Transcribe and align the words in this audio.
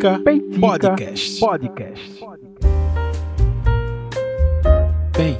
Peitica, 0.00 0.18
Peitica 0.20 0.60
Podcast. 0.60 1.40
Podcast. 1.40 2.24
Bem, 5.14 5.36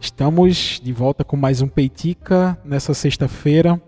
estamos 0.00 0.80
de 0.82 0.92
volta 0.92 1.22
com 1.22 1.36
mais 1.36 1.62
um 1.62 1.68
Peitica 1.68 2.58
nessa 2.64 2.92
sexta-feira. 2.92 3.80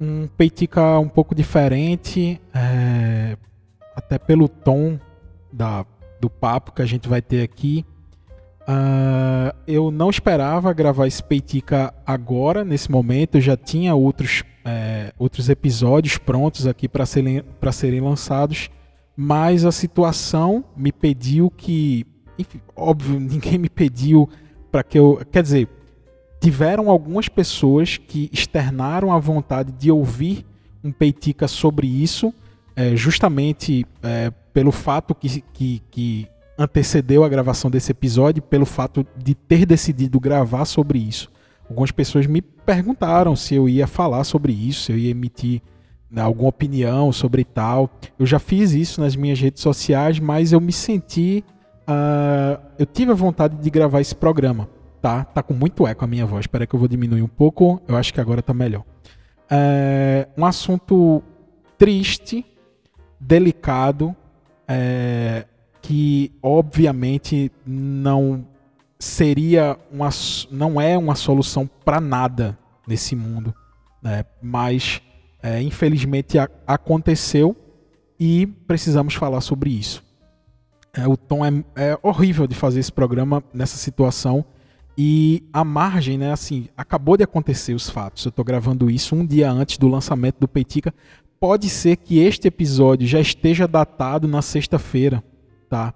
Um 0.00 0.28
Peitica 0.28 0.96
um 1.00 1.08
pouco 1.08 1.34
diferente, 1.34 2.40
é, 2.54 3.36
até 3.96 4.16
pelo 4.16 4.48
tom 4.48 4.96
da, 5.52 5.84
do 6.20 6.30
papo 6.30 6.70
que 6.70 6.82
a 6.82 6.86
gente 6.86 7.08
vai 7.08 7.20
ter 7.20 7.42
aqui. 7.42 7.84
Uh, 8.62 9.52
eu 9.66 9.90
não 9.90 10.08
esperava 10.08 10.72
gravar 10.72 11.08
esse 11.08 11.22
Peitica 11.22 11.92
agora, 12.06 12.64
nesse 12.64 12.88
momento. 12.92 13.38
Eu 13.38 13.40
já 13.40 13.56
tinha 13.56 13.92
outros, 13.92 14.44
é, 14.64 15.12
outros 15.18 15.48
episódios 15.48 16.16
prontos 16.16 16.64
aqui 16.64 16.86
para 16.88 17.04
serem, 17.04 17.42
serem 17.72 18.00
lançados, 18.00 18.70
mas 19.16 19.64
a 19.64 19.72
situação 19.72 20.64
me 20.76 20.92
pediu 20.92 21.50
que. 21.50 22.06
Enfim, 22.38 22.60
óbvio, 22.74 23.18
ninguém 23.20 23.58
me 23.58 23.68
pediu 23.68 24.28
para 24.70 24.82
que 24.82 24.98
eu. 24.98 25.20
Quer 25.30 25.42
dizer, 25.42 25.68
tiveram 26.40 26.90
algumas 26.90 27.28
pessoas 27.28 27.98
que 27.98 28.28
externaram 28.32 29.12
a 29.12 29.18
vontade 29.18 29.72
de 29.72 29.90
ouvir 29.90 30.44
um 30.82 30.90
Peitica 30.90 31.46
sobre 31.46 31.86
isso, 31.86 32.34
é, 32.74 32.96
justamente 32.96 33.86
é, 34.02 34.32
pelo 34.52 34.72
fato 34.72 35.14
que, 35.14 35.40
que, 35.52 35.82
que 35.90 36.28
antecedeu 36.58 37.22
a 37.22 37.28
gravação 37.28 37.70
desse 37.70 37.92
episódio 37.92 38.42
pelo 38.42 38.66
fato 38.66 39.06
de 39.16 39.34
ter 39.34 39.64
decidido 39.64 40.18
gravar 40.18 40.64
sobre 40.64 40.98
isso. 40.98 41.30
Algumas 41.68 41.90
pessoas 41.90 42.26
me 42.26 42.42
perguntaram 42.42 43.36
se 43.36 43.54
eu 43.54 43.68
ia 43.68 43.86
falar 43.86 44.24
sobre 44.24 44.52
isso, 44.52 44.82
se 44.82 44.92
eu 44.92 44.98
ia 44.98 45.10
emitir 45.10 45.62
alguma 46.20 46.48
opinião 46.48 47.12
sobre 47.12 47.44
tal. 47.44 47.90
Eu 48.18 48.26
já 48.26 48.38
fiz 48.38 48.72
isso 48.72 49.00
nas 49.00 49.16
minhas 49.16 49.40
redes 49.40 49.62
sociais, 49.62 50.18
mas 50.18 50.52
eu 50.52 50.60
me 50.60 50.72
senti. 50.72 51.44
Uh, 51.82 52.60
eu 52.78 52.86
tive 52.86 53.12
a 53.12 53.14
vontade 53.14 53.56
de 53.56 53.70
gravar 53.70 54.00
esse 54.00 54.14
programa. 54.14 54.68
Tá, 55.00 55.24
tá 55.24 55.42
com 55.42 55.54
muito 55.54 55.86
eco 55.86 56.04
a 56.04 56.06
minha 56.06 56.26
voz. 56.26 56.44
Espera 56.44 56.66
que 56.66 56.74
eu 56.74 56.78
vou 56.78 56.88
diminuir 56.88 57.22
um 57.22 57.28
pouco. 57.28 57.80
Eu 57.88 57.96
acho 57.96 58.12
que 58.12 58.20
agora 58.20 58.42
tá 58.42 58.54
melhor. 58.54 58.84
É 59.50 60.28
um 60.36 60.44
assunto 60.44 61.22
triste, 61.76 62.46
delicado, 63.18 64.14
é, 64.68 65.44
que 65.80 66.32
obviamente 66.40 67.50
não 67.66 68.46
seria 68.98 69.76
uma 69.90 70.08
não 70.50 70.80
é 70.80 70.96
uma 70.96 71.16
solução 71.16 71.68
para 71.84 72.00
nada 72.00 72.56
nesse 72.86 73.16
mundo, 73.16 73.52
né? 74.00 74.24
Mas 74.40 75.02
é, 75.42 75.60
infelizmente 75.60 76.38
a, 76.38 76.48
aconteceu 76.66 77.56
e 78.18 78.46
precisamos 78.46 79.14
falar 79.14 79.40
sobre 79.40 79.70
isso. 79.70 80.02
É, 80.94 81.08
o 81.08 81.16
tom 81.16 81.44
é, 81.44 81.64
é 81.76 81.98
horrível 82.02 82.46
de 82.46 82.54
fazer 82.54 82.80
esse 82.80 82.92
programa 82.92 83.42
nessa 83.52 83.76
situação 83.76 84.44
e 84.96 85.42
a 85.52 85.64
margem, 85.64 86.18
né? 86.18 86.32
Assim, 86.32 86.68
acabou 86.76 87.16
de 87.16 87.24
acontecer 87.24 87.74
os 87.74 87.88
fatos. 87.88 88.24
Eu 88.24 88.28
estou 88.28 88.44
gravando 88.44 88.90
isso 88.90 89.16
um 89.16 89.24
dia 89.24 89.50
antes 89.50 89.78
do 89.78 89.88
lançamento 89.88 90.38
do 90.38 90.46
Peitica. 90.46 90.94
Pode 91.40 91.68
ser 91.68 91.96
que 91.96 92.18
este 92.18 92.46
episódio 92.48 93.06
já 93.06 93.18
esteja 93.18 93.66
datado 93.66 94.28
na 94.28 94.42
sexta-feira 94.42 95.24
tá? 95.72 95.94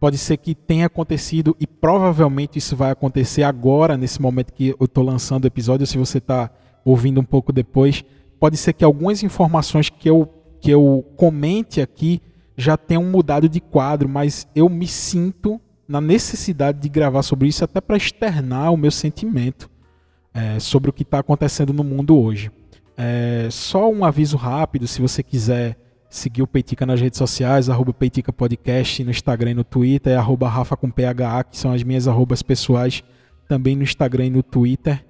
Pode 0.00 0.18
ser 0.18 0.36
que 0.36 0.52
tenha 0.52 0.86
acontecido 0.86 1.56
e 1.60 1.64
provavelmente 1.64 2.58
isso 2.58 2.74
vai 2.74 2.90
acontecer 2.90 3.44
agora, 3.44 3.96
nesse 3.96 4.20
momento 4.20 4.52
que 4.52 4.70
eu 4.70 4.84
estou 4.86 5.04
lançando 5.04 5.44
o 5.44 5.46
episódio, 5.46 5.86
se 5.86 5.96
você 5.96 6.18
está 6.18 6.50
ouvindo 6.84 7.20
um 7.20 7.24
pouco 7.24 7.52
depois. 7.52 8.04
Pode 8.42 8.56
ser 8.56 8.72
que 8.72 8.84
algumas 8.84 9.22
informações 9.22 9.88
que 9.88 10.10
eu, 10.10 10.28
que 10.60 10.68
eu 10.68 11.06
comente 11.16 11.80
aqui 11.80 12.20
já 12.56 12.76
tenham 12.76 13.04
mudado 13.04 13.48
de 13.48 13.60
quadro, 13.60 14.08
mas 14.08 14.48
eu 14.52 14.68
me 14.68 14.88
sinto 14.88 15.60
na 15.86 16.00
necessidade 16.00 16.80
de 16.80 16.88
gravar 16.88 17.22
sobre 17.22 17.46
isso, 17.46 17.62
até 17.62 17.80
para 17.80 17.96
externar 17.96 18.72
o 18.72 18.76
meu 18.76 18.90
sentimento 18.90 19.70
é, 20.34 20.58
sobre 20.58 20.90
o 20.90 20.92
que 20.92 21.04
está 21.04 21.20
acontecendo 21.20 21.72
no 21.72 21.84
mundo 21.84 22.18
hoje. 22.18 22.50
É, 22.96 23.46
só 23.48 23.88
um 23.88 24.04
aviso 24.04 24.36
rápido, 24.36 24.88
se 24.88 25.00
você 25.00 25.22
quiser 25.22 25.78
seguir 26.10 26.42
o 26.42 26.46
Peitica 26.48 26.84
nas 26.84 27.00
redes 27.00 27.18
sociais, 27.18 27.70
arroba 27.70 27.92
Peitica 27.92 28.32
Podcast, 28.32 29.04
no 29.04 29.12
Instagram 29.12 29.52
e 29.52 29.54
no 29.54 29.62
Twitter, 29.62 30.14
é 30.14 30.16
arroba 30.16 30.48
Rafa 30.48 30.76
com 30.76 30.90
PHA, 30.90 31.44
que 31.44 31.56
são 31.56 31.72
as 31.72 31.84
minhas 31.84 32.08
arrobas 32.08 32.42
pessoais, 32.42 33.04
também 33.46 33.76
no 33.76 33.84
Instagram 33.84 34.26
e 34.26 34.30
no 34.30 34.42
Twitter. 34.42 35.04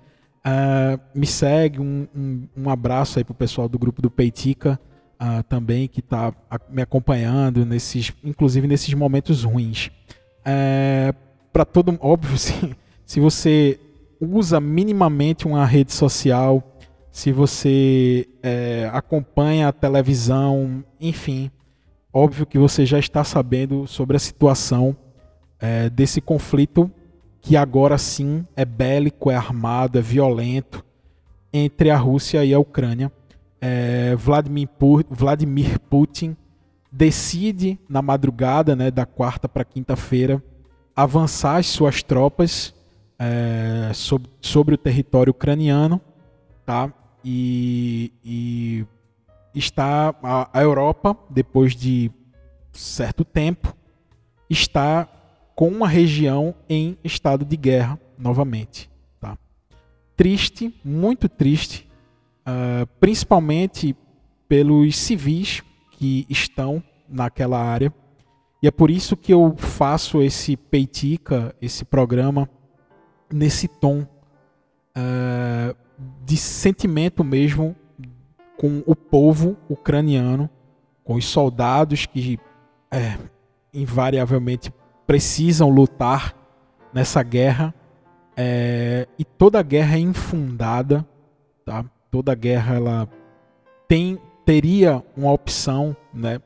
Uh, 0.45 1.01
me 1.15 1.27
segue, 1.27 1.81
um, 1.81 2.09
um, 2.15 2.49
um, 2.57 2.71
abraço 2.71 3.19
aí 3.19 3.25
pro 3.25 3.33
pessoal 3.33 3.69
do 3.69 3.79
grupo 3.79 4.03
do 4.03 4.11
Peitica 4.11 4.79
uh, 5.21 5.43
também, 5.45 5.87
que 5.87 6.01
está 6.01 6.35
me 6.69 6.83
acompanhando, 6.83 7.65
nesses, 7.65 8.13
inclusive 8.25 8.67
nesses 8.67 8.93
momentos 8.93 9.45
ruins. 9.45 9.91
Uh, 10.41 11.15
para 11.53 11.65
todo 11.65 11.97
óbvio, 12.01 12.37
se, 12.39 12.77
se 13.07 13.21
você 13.21 13.79
usa 14.21 14.61
minimamente 14.61 15.47
uma 15.47 15.65
rede 15.65 15.93
social, 15.93 16.63
se 17.13 17.31
você 17.31 18.27
é, 18.43 18.89
acompanha 18.93 19.69
a 19.69 19.73
televisão, 19.73 20.83
enfim, 20.99 21.51
óbvio 22.13 22.47
que 22.47 22.59
você 22.59 22.87
já 22.87 22.99
está 22.99 23.23
sabendo 23.23 23.87
sobre 23.87 24.17
a 24.17 24.21
situação 24.21 24.97
é, 25.61 25.91
desse 25.91 26.23
conflito 26.23 26.91
que 27.43 27.57
agora 27.57 27.99
sim 27.99 28.47
é 28.57 28.65
bélico, 28.65 29.31
é 29.31 29.35
armado, 29.35 29.99
é 29.99 30.01
violento 30.01 30.85
entre 31.53 31.91
a 31.91 31.97
Rússia 31.97 32.45
e 32.45 32.55
a 32.55 32.59
Ucrânia. 32.59 33.13
É, 33.61 34.15
Vladimir, 34.17 35.79
Putin 35.91 36.37
decide 36.91 37.79
na 37.89 38.01
madrugada 38.01 38.75
né, 38.75 38.91
da 38.91 39.05
quarta 39.05 39.49
para 39.49 39.65
quinta-feira 39.65 40.43
avançar 40.95 41.57
as 41.57 41.67
suas 41.67 42.03
tropas 42.03 42.75
é, 43.19 43.91
sobre, 43.93 44.31
sobre 44.41 44.75
o 44.75 44.79
território 44.79 45.33
ucraniano, 45.33 46.01
tá? 46.65 46.93
e, 47.25 48.13
e 48.25 48.87
está 49.55 50.15
a, 50.23 50.49
a 50.53 50.63
Europa, 50.63 51.17
depois 51.31 51.75
de 51.75 52.11
certo 52.73 53.25
tempo, 53.25 53.75
está 54.49 55.09
com 55.55 55.69
uma 55.69 55.89
região 55.89 56.55
em 56.69 56.97
estado 57.05 57.45
de 57.45 57.57
guerra 57.57 57.99
novamente. 58.19 58.91
Tá? 59.21 59.37
Triste, 60.17 60.75
muito 60.85 61.29
triste, 61.29 61.89
uh, 62.47 62.87
principalmente 62.99 63.97
pelos 64.49 64.97
civis 64.97 65.63
que 65.93 66.27
estão 66.29 66.83
naquela 67.09 67.63
área. 67.63 67.93
E 68.63 68.67
é 68.67 68.71
por 68.71 68.91
isso 68.91 69.17
que 69.17 69.33
eu 69.33 69.55
faço 69.57 70.23
esse 70.23 70.57
peitica, 70.57 71.55
esse 71.61 71.85
programa, 71.85 72.49
nesse 73.33 73.67
tom. 73.67 74.07
Uh, 74.97 75.75
de 76.25 76.37
sentimento 76.37 77.23
mesmo 77.23 77.75
com 78.57 78.83
o 78.87 78.95
povo 78.95 79.57
ucraniano, 79.69 80.49
com 81.05 81.15
os 81.15 81.25
soldados 81.25 82.07
que 82.07 82.39
é, 82.91 83.19
invariavelmente 83.73 84.73
precisam 85.07 85.69
lutar 85.69 86.35
nessa 86.93 87.23
guerra. 87.23 87.75
É, 88.37 89.07
e 89.19 89.25
toda 89.25 89.63
guerra 89.63 89.97
é 89.97 90.01
infundada, 90.01 91.07
tá? 91.65 91.85
Toda 92.11 92.35
guerra 92.35 92.77
ela 92.77 93.09
tem 93.89 94.19
teria 94.45 95.03
uma 95.17 95.33
opção, 95.33 95.97
né? 96.13 96.41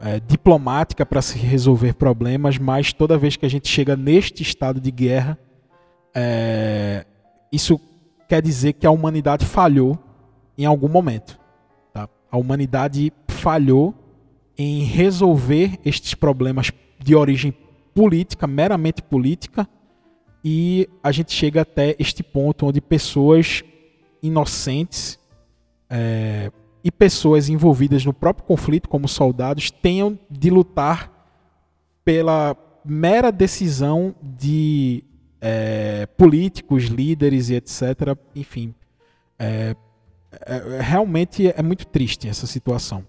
É, 0.00 0.18
diplomática 0.20 1.06
para 1.06 1.22
se 1.22 1.38
resolver 1.38 1.94
problemas, 1.94 2.58
mas 2.58 2.92
toda 2.92 3.16
vez 3.16 3.36
que 3.36 3.46
a 3.46 3.48
gente 3.48 3.68
chega 3.68 3.96
neste 3.96 4.42
estado 4.42 4.80
de 4.80 4.90
guerra, 4.90 5.38
é, 6.12 7.06
isso 7.52 7.80
quer 8.28 8.42
dizer 8.42 8.72
que 8.72 8.86
a 8.86 8.90
humanidade 8.90 9.46
falhou 9.46 9.98
em 10.58 10.64
algum 10.64 10.88
momento. 10.88 11.38
Tá? 11.92 12.08
A 12.30 12.36
humanidade 12.36 13.12
falhou 13.28 13.94
em 14.58 14.82
resolver 14.82 15.78
estes 15.84 16.14
problemas 16.14 16.72
de 16.98 17.14
origem 17.14 17.54
política, 17.94 18.46
meramente 18.46 19.02
política, 19.02 19.68
e 20.44 20.88
a 21.02 21.10
gente 21.10 21.32
chega 21.32 21.62
até 21.62 21.96
este 21.98 22.22
ponto 22.22 22.66
onde 22.66 22.80
pessoas 22.80 23.62
inocentes 24.22 25.18
é, 25.88 26.50
e 26.82 26.90
pessoas 26.90 27.48
envolvidas 27.48 28.04
no 28.04 28.12
próprio 28.12 28.46
conflito, 28.46 28.88
como 28.88 29.08
soldados, 29.08 29.70
tenham 29.70 30.18
de 30.30 30.50
lutar 30.50 31.10
pela 32.04 32.56
mera 32.84 33.30
decisão 33.30 34.14
de 34.22 35.02
é, 35.40 36.06
políticos, 36.18 36.84
líderes 36.84 37.48
e 37.48 37.54
etc. 37.54 38.16
Enfim, 38.34 38.74
é, 39.38 39.74
é, 40.46 40.80
realmente 40.80 41.52
é 41.54 41.62
muito 41.62 41.86
triste 41.86 42.28
essa 42.28 42.46
situação. 42.46 43.06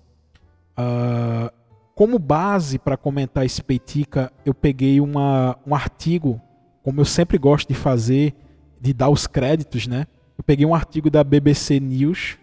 Uh, 0.78 1.50
como 1.96 2.20
base 2.20 2.78
para 2.78 2.98
comentar 2.98 3.46
esse 3.46 3.64
Peitica, 3.64 4.32
eu 4.46 4.54
peguei 4.54 5.02
uma, 5.02 5.58
um 5.66 5.74
artigo, 5.74 6.40
como 6.84 7.02
eu 7.02 7.06
sempre 7.06 7.38
gosto 7.38 7.68
de 7.68 7.74
fazer, 7.74 8.36
de 8.80 8.94
dar 8.94 9.10
os 9.10 9.26
créditos, 9.26 9.88
né? 9.88 10.06
Eu 10.38 10.44
peguei 10.44 10.66
um 10.66 10.76
artigo 10.76 11.10
da 11.10 11.24
BBC 11.24 11.80
News 11.80 12.38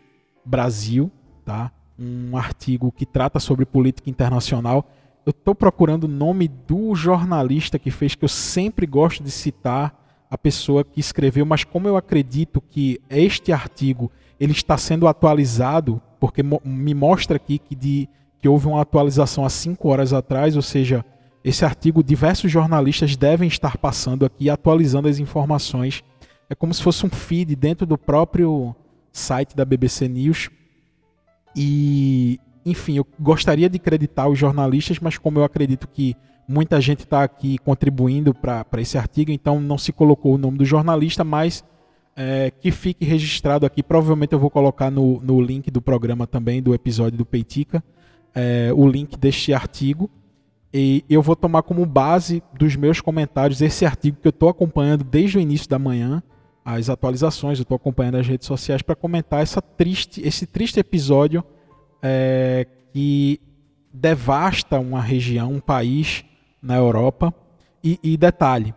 Brasil, 0.44 1.12
tá? 1.44 1.70
Um 1.96 2.36
artigo 2.36 2.90
que 2.90 3.06
trata 3.06 3.38
sobre 3.38 3.64
política 3.64 4.10
internacional 4.10 4.88
eu 5.24 5.32
tô 5.32 5.54
procurando 5.54 6.04
o 6.04 6.08
nome 6.08 6.48
do 6.48 6.94
jornalista 6.94 7.78
que 7.78 7.90
fez, 7.90 8.14
que 8.14 8.24
eu 8.24 8.28
sempre 8.28 8.86
gosto 8.86 9.22
de 9.22 9.30
citar 9.30 9.96
a 10.28 10.36
pessoa 10.36 10.82
que 10.82 10.98
escreveu, 10.98 11.44
mas 11.46 11.62
como 11.62 11.86
eu 11.86 11.96
acredito 11.96 12.60
que 12.60 13.00
este 13.08 13.52
artigo 13.52 14.10
ele 14.40 14.52
está 14.52 14.76
sendo 14.76 15.06
atualizado, 15.06 16.00
porque 16.18 16.42
me 16.42 16.94
mostra 16.94 17.36
aqui 17.36 17.58
que, 17.58 17.76
de, 17.76 18.08
que 18.42 18.48
houve 18.48 18.66
uma 18.66 18.82
atualização 18.82 19.44
há 19.44 19.48
cinco 19.48 19.88
horas 19.88 20.12
atrás, 20.12 20.56
ou 20.56 20.62
seja, 20.62 21.04
esse 21.44 21.64
artigo 21.64 22.02
diversos 22.02 22.50
jornalistas 22.50 23.16
devem 23.16 23.46
estar 23.46 23.76
passando 23.76 24.26
aqui, 24.26 24.50
atualizando 24.50 25.06
as 25.06 25.20
informações. 25.20 26.02
É 26.50 26.54
como 26.54 26.74
se 26.74 26.82
fosse 26.82 27.06
um 27.06 27.08
feed 27.08 27.54
dentro 27.54 27.86
do 27.86 27.96
próprio 27.96 28.74
site 29.12 29.54
da 29.54 29.64
BBC 29.64 30.08
News. 30.08 30.50
E, 31.54 32.40
enfim, 32.66 32.96
eu 32.96 33.06
gostaria 33.18 33.70
de 33.70 33.76
acreditar 33.76 34.26
os 34.26 34.36
jornalistas, 34.38 34.98
mas 34.98 35.16
como 35.16 35.38
eu 35.38 35.44
acredito 35.44 35.86
que 35.86 36.16
muita 36.48 36.80
gente 36.80 37.04
está 37.04 37.22
aqui 37.22 37.58
contribuindo 37.58 38.34
para 38.34 38.66
esse 38.78 38.98
artigo, 38.98 39.30
então 39.30 39.60
não 39.60 39.78
se 39.78 39.92
colocou 39.92 40.34
o 40.34 40.38
nome 40.38 40.58
do 40.58 40.64
jornalista, 40.64 41.22
mas 41.22 41.62
é, 42.16 42.50
que 42.50 42.72
fique 42.72 43.04
registrado 43.04 43.64
aqui. 43.64 43.84
Provavelmente 43.84 44.32
eu 44.32 44.38
vou 44.40 44.50
colocar 44.50 44.90
no, 44.90 45.20
no 45.20 45.40
link 45.40 45.70
do 45.70 45.80
programa 45.80 46.26
também, 46.26 46.60
do 46.60 46.74
episódio 46.74 47.16
do 47.16 47.24
Peitica, 47.24 47.82
é, 48.34 48.70
o 48.74 48.88
link 48.88 49.16
deste 49.16 49.52
artigo. 49.52 50.10
E 50.72 51.04
eu 51.08 51.20
vou 51.20 51.36
tomar 51.36 51.62
como 51.62 51.84
base 51.84 52.42
dos 52.54 52.76
meus 52.76 53.00
comentários 53.00 53.60
esse 53.60 53.84
artigo 53.84 54.18
que 54.20 54.26
eu 54.26 54.30
estou 54.30 54.48
acompanhando 54.48 55.04
desde 55.04 55.36
o 55.36 55.40
início 55.40 55.68
da 55.68 55.78
manhã, 55.78 56.22
as 56.64 56.88
atualizações, 56.88 57.58
eu 57.58 57.62
estou 57.62 57.76
acompanhando 57.76 58.16
as 58.16 58.26
redes 58.26 58.46
sociais 58.46 58.80
para 58.80 58.94
comentar 58.94 59.42
essa 59.42 59.60
triste, 59.60 60.22
esse 60.26 60.46
triste 60.46 60.80
episódio 60.80 61.44
é, 62.00 62.66
que 62.92 63.40
devasta 63.92 64.78
uma 64.78 65.00
região, 65.00 65.52
um 65.52 65.60
país 65.60 66.24
na 66.62 66.76
Europa. 66.76 67.34
E, 67.84 67.98
e 68.02 68.16
detalhe, 68.16 68.72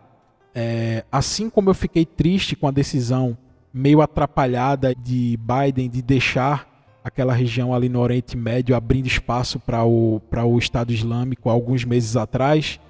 é, 0.54 1.04
assim 1.12 1.48
como 1.48 1.70
eu 1.70 1.74
fiquei 1.74 2.04
triste 2.04 2.56
com 2.56 2.66
a 2.66 2.72
decisão 2.72 3.38
meio 3.72 4.00
atrapalhada 4.00 4.94
de 4.94 5.38
Biden 5.38 5.88
de 5.88 6.02
deixar 6.02 6.75
aquela 7.06 7.32
região 7.32 7.72
ali 7.72 7.88
no 7.88 8.00
Oriente 8.00 8.36
Médio 8.36 8.74
abrindo 8.74 9.06
espaço 9.06 9.60
para 9.60 9.84
o, 9.84 10.20
o 10.20 10.58
Estado 10.58 10.92
Islâmico 10.92 11.48
alguns 11.48 11.84
meses 11.84 12.16
atrás, 12.16 12.80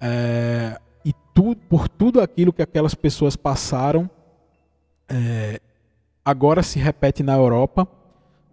é, 0.00 0.80
e 1.04 1.12
por 1.68 1.86
tudo 1.86 2.22
aquilo 2.22 2.50
que 2.50 2.62
aquelas 2.62 2.94
pessoas 2.94 3.36
passaram, 3.36 4.08
é, 5.06 5.60
agora 6.24 6.62
se 6.62 6.78
repete 6.78 7.22
na 7.22 7.34
Europa 7.34 7.86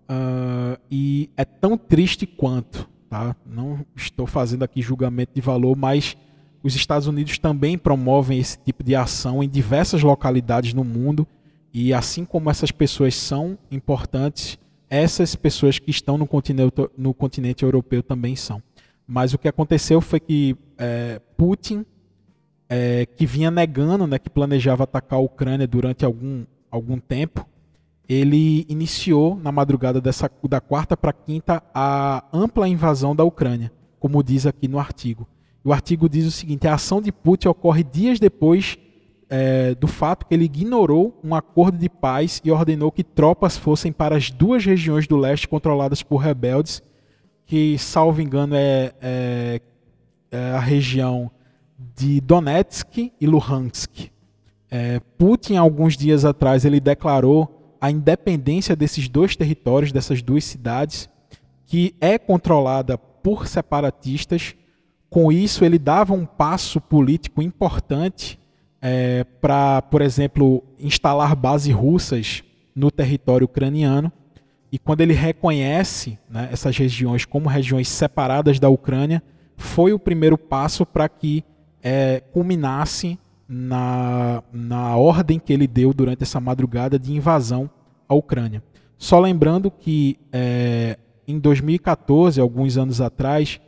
uh, 0.10 0.78
e 0.92 1.30
é 1.38 1.46
tão 1.46 1.78
triste 1.78 2.26
quanto. 2.26 2.86
Tá? 3.10 3.34
Não 3.46 3.86
estou 3.96 4.28
fazendo 4.28 4.64
aqui 4.64 4.82
julgamento 4.82 5.32
de 5.34 5.40
valor, 5.40 5.78
mas 5.78 6.18
os 6.62 6.76
Estados 6.76 7.08
Unidos 7.08 7.40
também 7.40 7.78
promovem 7.78 8.38
esse 8.38 8.58
tipo 8.58 8.84
de 8.84 8.94
ação 8.96 9.42
em 9.42 9.48
diversas 9.48 10.04
localidades 10.04 10.74
no 10.74 10.84
mundo 10.84 11.26
e 11.74 11.94
assim 11.94 12.26
como 12.26 12.50
essas 12.50 12.72
pessoas 12.72 13.16
são 13.16 13.58
importantes, 13.72 14.60
essas 14.96 15.36
pessoas 15.36 15.80
que 15.80 15.92
estão 15.92 16.18
no 16.18 16.28
continente, 16.28 16.74
no 16.98 17.14
continente 17.14 17.64
europeu 17.64 18.02
também 18.02 18.36
são. 18.36 18.62
Mas 19.08 19.34
o 19.34 19.38
que 19.38 19.48
aconteceu 19.48 20.02
foi 20.02 20.20
que 20.20 20.56
é, 20.78 21.22
Putin, 21.38 21.86
é, 22.68 23.06
que 23.06 23.26
vinha 23.26 23.52
negando 23.52 24.08
né, 24.08 24.18
que 24.18 24.30
planejava 24.30 24.84
atacar 24.84 25.20
a 25.20 25.22
Ucrânia 25.22 25.68
durante 25.68 26.04
algum, 26.04 26.46
algum 26.72 27.00
tempo, 27.00 27.46
ele 28.08 28.66
iniciou 28.70 29.36
na 29.36 29.52
madrugada 29.52 30.00
dessa, 30.00 30.30
da 30.48 30.62
quarta 30.62 30.96
para 30.96 31.14
quinta 31.14 31.62
a 31.74 32.24
ampla 32.32 32.68
invasão 32.68 33.16
da 33.16 33.24
Ucrânia, 33.24 33.72
como 34.00 34.24
diz 34.24 34.46
aqui 34.46 34.68
no 34.68 34.80
artigo. 34.80 35.28
O 35.64 35.74
artigo 35.74 36.08
diz 36.08 36.26
o 36.26 36.32
seguinte: 36.32 36.68
a 36.68 36.76
ação 36.76 37.02
de 37.02 37.12
Putin 37.12 37.48
ocorre 37.48 37.84
dias 37.84 38.20
depois 38.20 38.78
é, 39.30 39.74
do 39.76 39.88
fato 39.88 40.26
que 40.26 40.34
ele 40.34 40.46
ignorou 40.46 41.20
um 41.24 41.34
acordo 41.34 41.78
de 41.78 41.90
paz 41.90 42.42
e 42.44 42.52
ordenou 42.52 42.92
que 42.92 43.04
tropas 43.04 43.58
fossem 43.58 43.92
para 43.92 44.16
as 44.16 44.30
duas 44.30 44.64
regiões 44.66 45.08
do 45.08 45.18
leste 45.18 45.48
controladas 45.48 46.04
por 46.04 46.18
rebeldes, 46.18 46.82
que, 47.46 47.78
salvo 47.78 48.22
engano, 48.22 48.56
é, 48.56 48.94
é, 49.02 49.62
é 50.32 50.52
a 50.52 50.60
região 50.60 51.32
de 51.96 52.22
Donetsk 52.22 53.12
e 53.20 53.28
Luhansk. 53.28 54.10
É, 54.70 55.00
Putin, 55.18 55.56
alguns 55.56 55.96
dias 55.96 56.26
atrás, 56.26 56.66
ele 56.66 56.80
declarou 56.80 57.78
a 57.80 57.92
independência 57.92 58.76
desses 58.76 59.08
dois 59.08 59.36
territórios, 59.36 59.92
dessas 59.92 60.22
duas 60.22 60.44
cidades, 60.44 61.10
que 61.66 61.96
é 62.00 62.18
controlada 62.18 62.98
por 62.98 63.48
separatistas. 63.48 64.56
Com 65.10 65.32
isso, 65.32 65.64
ele 65.64 65.78
dava 65.78 66.14
um 66.14 66.26
passo 66.26 66.82
político 66.82 67.42
importante 67.42 68.40
é, 68.82 69.24
para, 69.42 69.82
por 69.84 70.02
exemplo, 70.02 70.64
instalar 70.80 71.36
bases 71.36 71.74
russas 71.74 72.44
no 72.76 72.92
território 72.92 73.46
ucraniano. 73.46 74.12
E 74.72 74.78
quando 74.78 75.02
ele 75.02 75.14
reconhece 75.14 76.20
né, 76.30 76.50
essas 76.52 76.78
regiões 76.78 77.26
como 77.26 77.48
regiões 77.48 77.88
separadas 77.88 78.60
da 78.60 78.70
Ucrânia, 78.70 79.24
foi 79.56 79.94
o 79.94 80.00
primeiro 80.00 80.38
passo 80.38 80.86
para 80.86 81.08
que 81.08 81.44
é, 81.82 82.22
culminasse 82.34 83.18
na, 83.48 84.44
na 84.52 84.96
ordem 84.98 85.40
que 85.40 85.54
ele 85.54 85.68
deu 85.68 85.94
durante 85.94 86.24
essa 86.24 86.40
madrugada 86.40 86.98
de 86.98 87.14
invasão 87.14 87.70
à 88.10 88.16
Ucrânia. 88.16 88.64
Só 88.98 89.20
lembrando 89.20 89.70
que 89.70 90.18
é, 90.32 90.98
em 91.28 91.40
2014, 91.40 92.40
alguns 92.40 92.78
anos 92.78 93.02
atrás, 93.02 93.60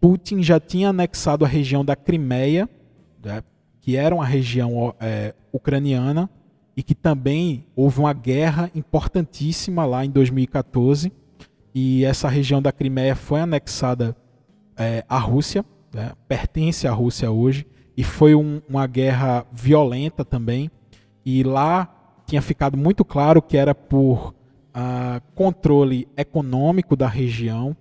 Putin 0.00 0.42
já 0.42 0.60
tinha 0.60 0.90
anexado 0.90 1.44
a 1.44 1.48
região 1.48 1.84
da 1.84 1.96
Crimeia, 1.96 2.68
né, 3.22 3.42
que 3.86 3.96
era 3.96 4.12
uma 4.12 4.26
região 4.26 4.92
é, 4.98 5.32
ucraniana, 5.52 6.28
e 6.76 6.82
que 6.82 6.92
também 6.92 7.64
houve 7.76 8.00
uma 8.00 8.12
guerra 8.12 8.68
importantíssima 8.74 9.86
lá 9.86 10.04
em 10.04 10.10
2014. 10.10 11.12
E 11.72 12.04
essa 12.04 12.28
região 12.28 12.60
da 12.60 12.72
Crimeia 12.72 13.14
foi 13.14 13.42
anexada 13.42 14.16
é, 14.76 15.04
à 15.08 15.18
Rússia, 15.18 15.64
né, 15.94 16.10
pertence 16.26 16.88
à 16.88 16.90
Rússia 16.90 17.30
hoje 17.30 17.64
e 17.96 18.02
foi 18.02 18.34
um, 18.34 18.60
uma 18.68 18.88
guerra 18.88 19.46
violenta 19.52 20.24
também. 20.24 20.68
E 21.24 21.44
lá 21.44 21.88
tinha 22.26 22.42
ficado 22.42 22.76
muito 22.76 23.04
claro 23.04 23.40
que 23.40 23.56
era 23.56 23.72
por 23.72 24.34
uh, 24.74 25.22
controle 25.36 26.08
econômico 26.16 26.96
da 26.96 27.06
região, 27.06 27.76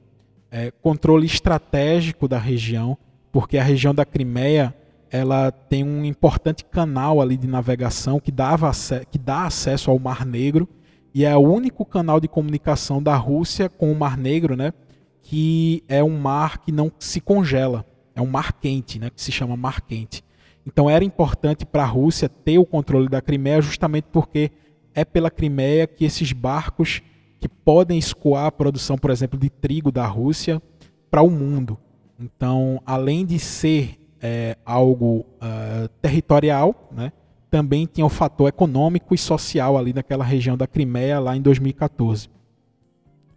é, 0.52 0.70
controle 0.70 1.26
estratégico 1.26 2.28
da 2.28 2.38
região, 2.38 2.96
porque 3.32 3.58
a 3.58 3.64
região 3.64 3.94
da 3.94 4.06
Crimeia 4.06 4.72
ela 5.16 5.52
tem 5.52 5.84
um 5.84 6.04
importante 6.04 6.66
canal 6.66 7.22
ali 7.22 7.38
de 7.38 7.48
navegação 7.48 8.20
que, 8.20 8.32
dava 8.32 8.72
que 9.10 9.18
dá 9.18 9.46
acesso 9.46 9.90
ao 9.90 9.98
Mar 9.98 10.26
Negro 10.26 10.68
e 11.14 11.24
é 11.24 11.36
o 11.36 11.40
único 11.40 11.86
canal 11.86 12.20
de 12.20 12.28
comunicação 12.28 13.02
da 13.02 13.16
Rússia 13.16 13.70
com 13.70 13.90
o 13.92 13.96
Mar 13.96 14.18
Negro, 14.18 14.58
né, 14.58 14.74
que 15.22 15.82
é 15.88 16.04
um 16.04 16.20
mar 16.20 16.58
que 16.58 16.72
não 16.72 16.92
se 17.00 17.22
congela. 17.22 17.86
É 18.14 18.22
um 18.22 18.28
mar 18.28 18.52
quente, 18.54 19.00
né, 19.00 19.10
que 19.10 19.22
se 19.22 19.32
chama 19.32 19.56
mar 19.56 19.82
quente. 19.82 20.24
Então 20.68 20.90
era 20.90 21.06
importante 21.06 21.66
para 21.66 21.84
a 21.84 21.88
Rússia 21.88 22.28
ter 22.28 22.58
o 22.58 22.66
controle 22.66 23.08
da 23.08 23.22
Crimeia, 23.22 23.62
justamente 23.62 24.08
porque 24.12 24.52
é 24.94 25.06
pela 25.06 25.32
Crimeia 25.32 25.88
que 25.88 26.04
esses 26.04 26.34
barcos 26.34 27.02
que 27.40 27.48
podem 27.48 27.98
escoar 27.98 28.48
a 28.48 28.52
produção, 28.52 28.98
por 28.98 29.12
exemplo, 29.12 29.40
de 29.40 29.50
trigo 29.50 29.92
da 29.92 30.06
Rússia 30.06 30.62
para 31.10 31.22
o 31.22 31.30
mundo. 31.30 31.78
Então, 32.20 32.82
além 32.86 33.26
de 33.26 33.40
ser 33.40 33.98
é, 34.26 34.58
algo 34.66 35.20
uh, 35.20 35.88
territorial, 36.02 36.90
né, 36.92 37.12
também 37.52 37.86
tinha 37.86 38.06
o 38.06 38.10
fator 38.10 38.50
econômico 38.50 39.14
e 39.14 39.18
social 39.18 39.78
ali 39.78 39.94
naquela 39.94 40.24
região 40.24 40.58
da 40.58 40.66
Crimeia 40.66 41.20
lá 41.20 41.38
em 41.38 41.42
2014. 41.42 42.28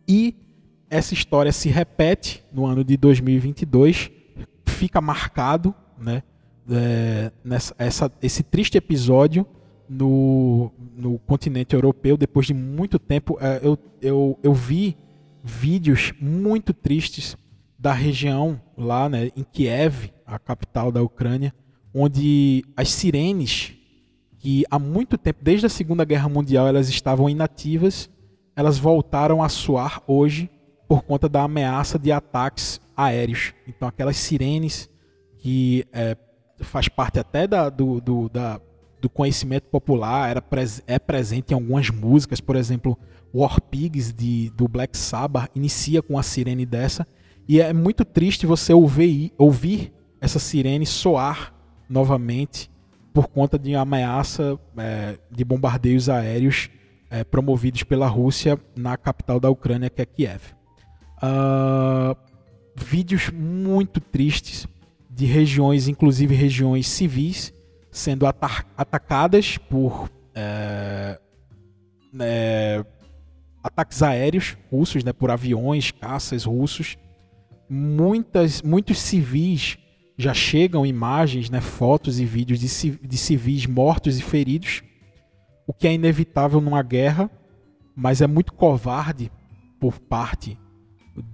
E 0.09 0.35
essa 0.89 1.13
história 1.13 1.53
se 1.53 1.69
repete 1.69 2.43
no 2.51 2.65
ano 2.65 2.83
de 2.83 2.97
2022 2.97 4.11
fica 4.67 5.01
marcado, 5.01 5.75
né? 5.99 6.23
É, 6.71 7.33
nessa, 7.45 7.75
essa, 7.79 8.13
esse 8.23 8.43
triste 8.43 8.77
episódio 8.77 9.47
no, 9.89 10.71
no 10.97 11.19
continente 11.21 11.75
europeu, 11.75 12.17
depois 12.17 12.47
de 12.47 12.55
muito 12.55 12.99
tempo, 12.99 13.39
é, 13.41 13.61
eu, 13.63 13.79
eu, 14.03 14.39
eu 14.43 14.53
vi 14.55 14.97
vídeos 15.43 16.13
muito 16.21 16.75
tristes 16.75 17.37
da 17.79 17.93
região 17.93 18.61
lá 18.77 19.09
né, 19.09 19.31
em 19.37 19.45
Kiev, 19.45 20.13
a 20.27 20.39
capital 20.39 20.91
da 20.91 21.03
Ucrânia, 21.03 21.55
onde 21.95 22.65
as 22.77 22.91
sirenes, 22.91 23.75
que 24.39 24.65
há 24.71 24.79
muito 24.79 25.17
tempo, 25.17 25.41
desde 25.43 25.67
a 25.67 25.71
Segunda 25.71 26.05
Guerra 26.05 26.29
Mundial, 26.29 26.67
elas 26.67 26.89
estavam 26.89 27.29
inativas, 27.29 28.11
elas 28.57 28.79
voltaram 28.79 29.43
a 29.43 29.49
soar 29.49 30.03
hoje 30.07 30.51
por 30.89 31.03
conta 31.03 31.29
da 31.29 31.43
ameaça 31.43 31.99
de 31.99 32.11
ataques 32.11 32.81
aéreos. 32.97 33.53
Então, 33.67 33.87
aquelas 33.87 34.17
sirenes 34.17 34.91
que 35.39 35.87
é, 35.93 36.17
faz 36.61 36.89
parte 36.89 37.21
até 37.21 37.47
da, 37.47 37.69
do, 37.69 38.01
do, 38.01 38.29
da, 38.29 38.61
do 39.01 39.09
conhecimento 39.09 39.65
popular, 39.65 40.31
era 40.31 40.43
é 40.87 40.99
presente 40.99 41.53
em 41.53 41.55
algumas 41.55 41.91
músicas, 41.91 42.41
por 42.41 42.57
exemplo, 42.57 42.99
War 43.33 43.61
Pigs 43.61 44.13
de, 44.13 44.51
do 44.51 44.67
Black 44.67 44.97
Sabbath 44.97 45.51
inicia 45.55 46.03
com 46.03 46.19
a 46.19 46.23
sirene 46.23 46.67
dessa. 46.67 47.07
E 47.49 47.61
é 47.61 47.73
muito 47.73 48.05
triste 48.05 48.47
você 48.47 48.75
ouvir, 48.75 49.33
ouvir 49.39 49.93
essa 50.21 50.39
sirene 50.39 50.85
soar 50.85 51.55
novamente 51.89 52.71
por 53.13 53.29
conta 53.29 53.59
de 53.59 53.75
ameaça 53.75 54.61
é, 54.77 55.19
de 55.31 55.45
bombardeios 55.45 56.09
aéreos 56.09 56.69
é, 57.11 57.25
promovidos 57.25 57.83
pela 57.83 58.07
Rússia 58.07 58.61
na 58.77 58.97
capital 58.97 59.41
da 59.41 59.49
Ucrânia, 59.49 59.89
que 59.89 60.03
é 60.03 60.07
Kiev. 60.07 60.43
Uh, 61.23 62.15
vídeos 62.77 63.31
muito 63.31 64.01
tristes 64.01 64.67
de 65.11 65.27
regiões, 65.27 65.89
inclusive 65.89 66.35
regiões 66.35 66.87
civis, 66.87 67.53
sendo 67.91 68.27
ata 68.27 68.65
atacadas 68.77 69.59
por 69.59 70.09
é, 70.35 71.19
é, 72.21 72.85
ataques 73.65 74.03
aéreos 74.03 74.57
russos, 74.71 75.03
né, 75.03 75.13
por 75.13 75.31
aviões, 75.31 75.91
caças 75.91 76.45
russos. 76.45 76.97
Muitas, 77.69 78.63
muitos 78.63 78.99
civis 78.99 79.79
já 80.17 80.35
chegam 80.35 80.85
imagens, 80.85 81.49
né, 81.49 81.61
fotos 81.61 82.19
e 82.19 82.25
vídeos 82.25 82.59
de, 82.59 82.99
de 82.99 83.17
civis 83.17 83.67
mortos 83.67 84.19
e 84.19 84.23
feridos, 84.23 84.83
o 85.67 85.73
que 85.73 85.87
é 85.87 85.93
inevitável 85.93 86.61
numa 86.61 86.83
guerra, 86.83 87.31
mas 87.95 88.21
é 88.21 88.27
muito 88.27 88.53
covarde 88.53 89.31
por 89.79 90.01
parte 90.01 90.59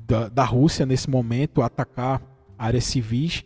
da, 0.06 0.28
da 0.28 0.44
Rússia 0.44 0.84
nesse 0.84 1.08
momento 1.08 1.62
atacar 1.62 2.20
áreas 2.58 2.84
civis. 2.84 3.44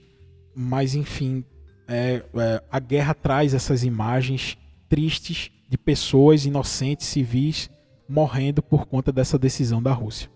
Mas 0.55 0.95
enfim, 0.95 1.45
é, 1.87 2.25
é, 2.35 2.63
a 2.71 2.81
guerra 2.81 3.15
traz 3.15 3.55
essas 3.55 3.85
imagens 3.85 4.57
tristes 4.89 5.51
de 5.69 5.77
pessoas 5.77 6.47
inocentes, 6.47 7.07
civis, 7.07 7.71
morrendo 8.09 8.63
por 8.63 8.87
conta 8.87 9.13
dessa 9.13 9.39
decisão 9.39 9.83
da 9.83 9.93
Rússia. 9.93 10.31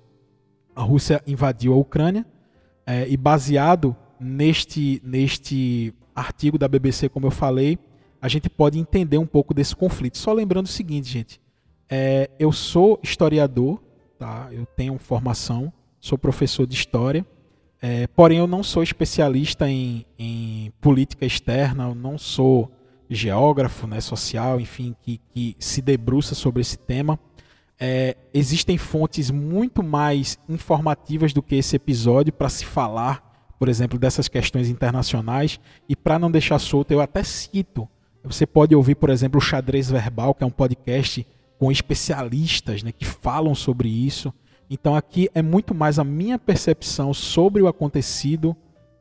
A 0.77 0.83
Rússia 0.83 1.23
invadiu 1.27 1.73
a 1.73 1.77
Ucrânia 1.77 2.27
é, 2.87 3.09
e, 3.09 3.17
baseado 3.17 3.97
neste, 4.19 5.01
neste 5.05 5.95
artigo 6.15 6.59
da 6.59 6.69
BBC, 6.69 7.09
como 7.09 7.27
eu 7.27 7.31
falei, 7.31 7.79
a 8.21 8.29
gente 8.29 8.49
pode 8.49 8.79
entender 8.79 9.19
um 9.19 9.27
pouco 9.27 9.53
desse 9.53 9.75
conflito. 9.75 10.19
Só 10.19 10.33
lembrando 10.33 10.67
o 10.67 10.71
seguinte, 10.71 11.09
gente: 11.09 11.41
é, 11.91 12.31
eu 12.39 12.53
sou 12.53 12.99
historiador, 13.03 13.83
tá? 14.19 14.49
eu 14.53 14.65
tenho 14.65 14.97
formação, 14.99 15.73
sou 16.01 16.17
professor 16.17 16.67
de 16.67 16.75
história, 16.75 17.27
é, 17.81 18.07
porém 18.07 18.39
eu 18.39 18.47
não 18.47 18.63
sou 18.63 18.83
especialista 18.83 19.69
em, 19.69 20.07
em 20.19 20.73
política 20.81 21.27
externa, 21.27 21.89
eu 21.89 21.95
não 21.95 22.17
sou 22.17 22.71
geógrafo, 23.11 23.87
né, 23.87 24.01
social, 24.01 24.61
enfim, 24.61 24.95
que, 25.03 25.21
que 25.35 25.57
se 25.59 25.83
debruça 25.83 26.35
sobre 26.35 26.63
esse 26.63 26.79
tema. 26.79 27.19
É, 27.79 28.17
existem 28.33 28.79
fontes 28.79 29.31
muito 29.31 29.83
mais 29.83 30.39
informativas 30.49 31.33
do 31.33 31.43
que 31.43 31.57
esse 31.57 31.77
episódio 31.77 32.33
para 32.33 32.49
se 32.49 32.65
falar, 32.65 33.55
por 33.59 33.69
exemplo, 33.69 33.99
dessas 33.99 34.29
questões 34.29 34.69
internacionais. 34.69 35.59
E 35.89 35.97
para 35.97 36.19
não 36.19 36.31
deixar 36.31 36.59
solto, 36.59 36.93
eu 36.93 37.01
até 37.01 37.23
cito. 37.23 37.89
Você 38.25 38.47
pode 38.47 38.75
ouvir, 38.75 38.95
por 38.95 39.11
exemplo, 39.11 39.39
o 39.39 39.41
Xadrez 39.41 39.91
Verbal, 39.91 40.35
que 40.35 40.45
é 40.45 40.47
um 40.47 40.51
podcast 40.51 41.27
com 41.59 41.71
especialistas 41.71 42.83
né, 42.83 42.93
que 42.93 43.05
falam 43.05 43.55
sobre 43.55 43.89
isso. 43.89 44.33
Então 44.71 44.97
aqui 44.97 45.29
é 45.35 45.43
muito 45.43 45.75
mais 45.75 45.99
a 45.99 46.05
minha 46.05 46.39
percepção 46.39 47.13
sobre 47.13 47.63
o 47.63 47.69
acontecido. 47.69 48.57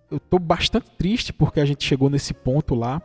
Eu 0.10 0.18
estou 0.18 0.40
bastante 0.40 0.90
triste 0.98 1.32
porque 1.32 1.60
a 1.60 1.66
gente 1.66 1.84
chegou 1.84 2.10
nesse 2.10 2.34
ponto 2.34 2.76
lá. 2.76 3.02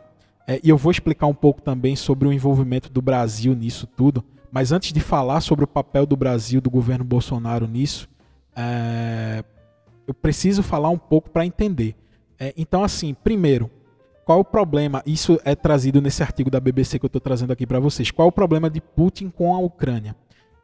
É, 0.47 0.59
e 0.63 0.69
eu 0.69 0.77
vou 0.77 0.91
explicar 0.91 1.27
um 1.27 1.33
pouco 1.33 1.61
também 1.61 1.95
sobre 1.95 2.27
o 2.27 2.33
envolvimento 2.33 2.89
do 2.91 3.01
Brasil 3.01 3.55
nisso 3.55 3.87
tudo. 3.87 4.23
Mas 4.57 4.71
antes 4.71 4.91
de 4.91 4.99
falar 4.99 5.39
sobre 5.41 5.65
o 5.65 5.67
papel 5.67 6.03
do 6.03 6.17
Brasil, 6.17 6.59
do 6.59 6.67
governo 6.67 7.05
Bolsonaro 7.05 7.67
nisso, 7.67 8.09
é, 8.55 9.43
eu 10.07 10.15
preciso 10.15 10.63
falar 10.63 10.89
um 10.89 10.97
pouco 10.97 11.29
para 11.29 11.45
entender. 11.45 11.95
É, 12.39 12.55
então, 12.57 12.83
assim, 12.83 13.13
primeiro, 13.13 13.69
qual 14.25 14.39
o 14.39 14.43
problema? 14.43 15.03
Isso 15.05 15.39
é 15.45 15.53
trazido 15.53 16.01
nesse 16.01 16.23
artigo 16.23 16.49
da 16.49 16.59
BBC 16.59 16.97
que 16.97 17.05
eu 17.05 17.07
estou 17.07 17.21
trazendo 17.21 17.53
aqui 17.53 17.67
para 17.67 17.79
vocês. 17.79 18.09
Qual 18.09 18.29
o 18.29 18.31
problema 18.31 18.67
de 18.67 18.81
Putin 18.81 19.29
com 19.29 19.53
a 19.53 19.59
Ucrânia? 19.59 20.15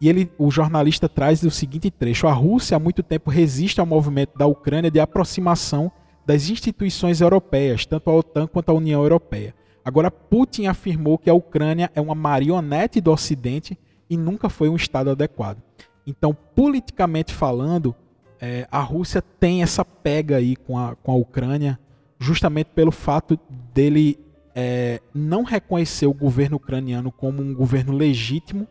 E 0.02 0.10
ele, 0.10 0.32
o 0.40 0.50
jornalista 0.50 1.08
traz 1.08 1.44
o 1.44 1.52
seguinte 1.52 1.92
trecho: 1.92 2.26
a 2.26 2.34
Rússia 2.34 2.76
há 2.76 2.80
muito 2.80 3.04
tempo 3.04 3.30
resiste 3.30 3.80
ao 3.80 3.86
movimento 3.86 4.36
da 4.36 4.48
Ucrânia 4.48 4.90
de 4.90 5.00
aproximação 5.00 5.92
das 6.26 6.50
instituições 6.50 7.22
europeias, 7.22 7.86
tanto 7.86 8.10
a 8.10 8.16
OTAN 8.16 8.48
quanto 8.48 8.70
a 8.70 8.74
União 8.74 9.04
Europeia. 9.04 9.54
Agora, 9.84 10.10
Putin 10.10 10.68
afirmou 10.68 11.18
que 11.18 11.30
a 11.30 11.34
Ucrânia 11.34 11.92
é 11.94 12.02
uma 12.02 12.16
marionete 12.16 13.02
do 13.02 13.12
Ocidente 13.12 13.78
e 14.10 14.16
nunca 14.16 14.50
foi 14.50 14.70
um 14.70 14.76
Estado 14.76 15.10
adequado. 15.10 15.62
Então, 16.06 16.36
politicamente 16.56 17.34
falando, 17.34 17.96
é, 18.40 18.68
a 18.72 18.80
Rússia 18.80 19.22
tem 19.22 19.64
essa 19.64 19.84
pega 19.84 20.38
aí 20.38 20.56
com 20.56 20.78
a, 20.78 20.96
com 20.96 21.12
a 21.12 21.16
Ucrânia, 21.16 21.80
justamente 22.20 22.68
pelo 22.74 22.92
fato 22.92 23.40
dele 23.74 24.20
é, 24.56 25.02
não 25.14 25.44
reconhecer 25.44 26.06
o 26.06 26.14
governo 26.14 26.58
ucraniano 26.58 27.12
como 27.12 27.42
um 27.42 27.54
governo 27.54 27.94
legítimo 27.94 28.68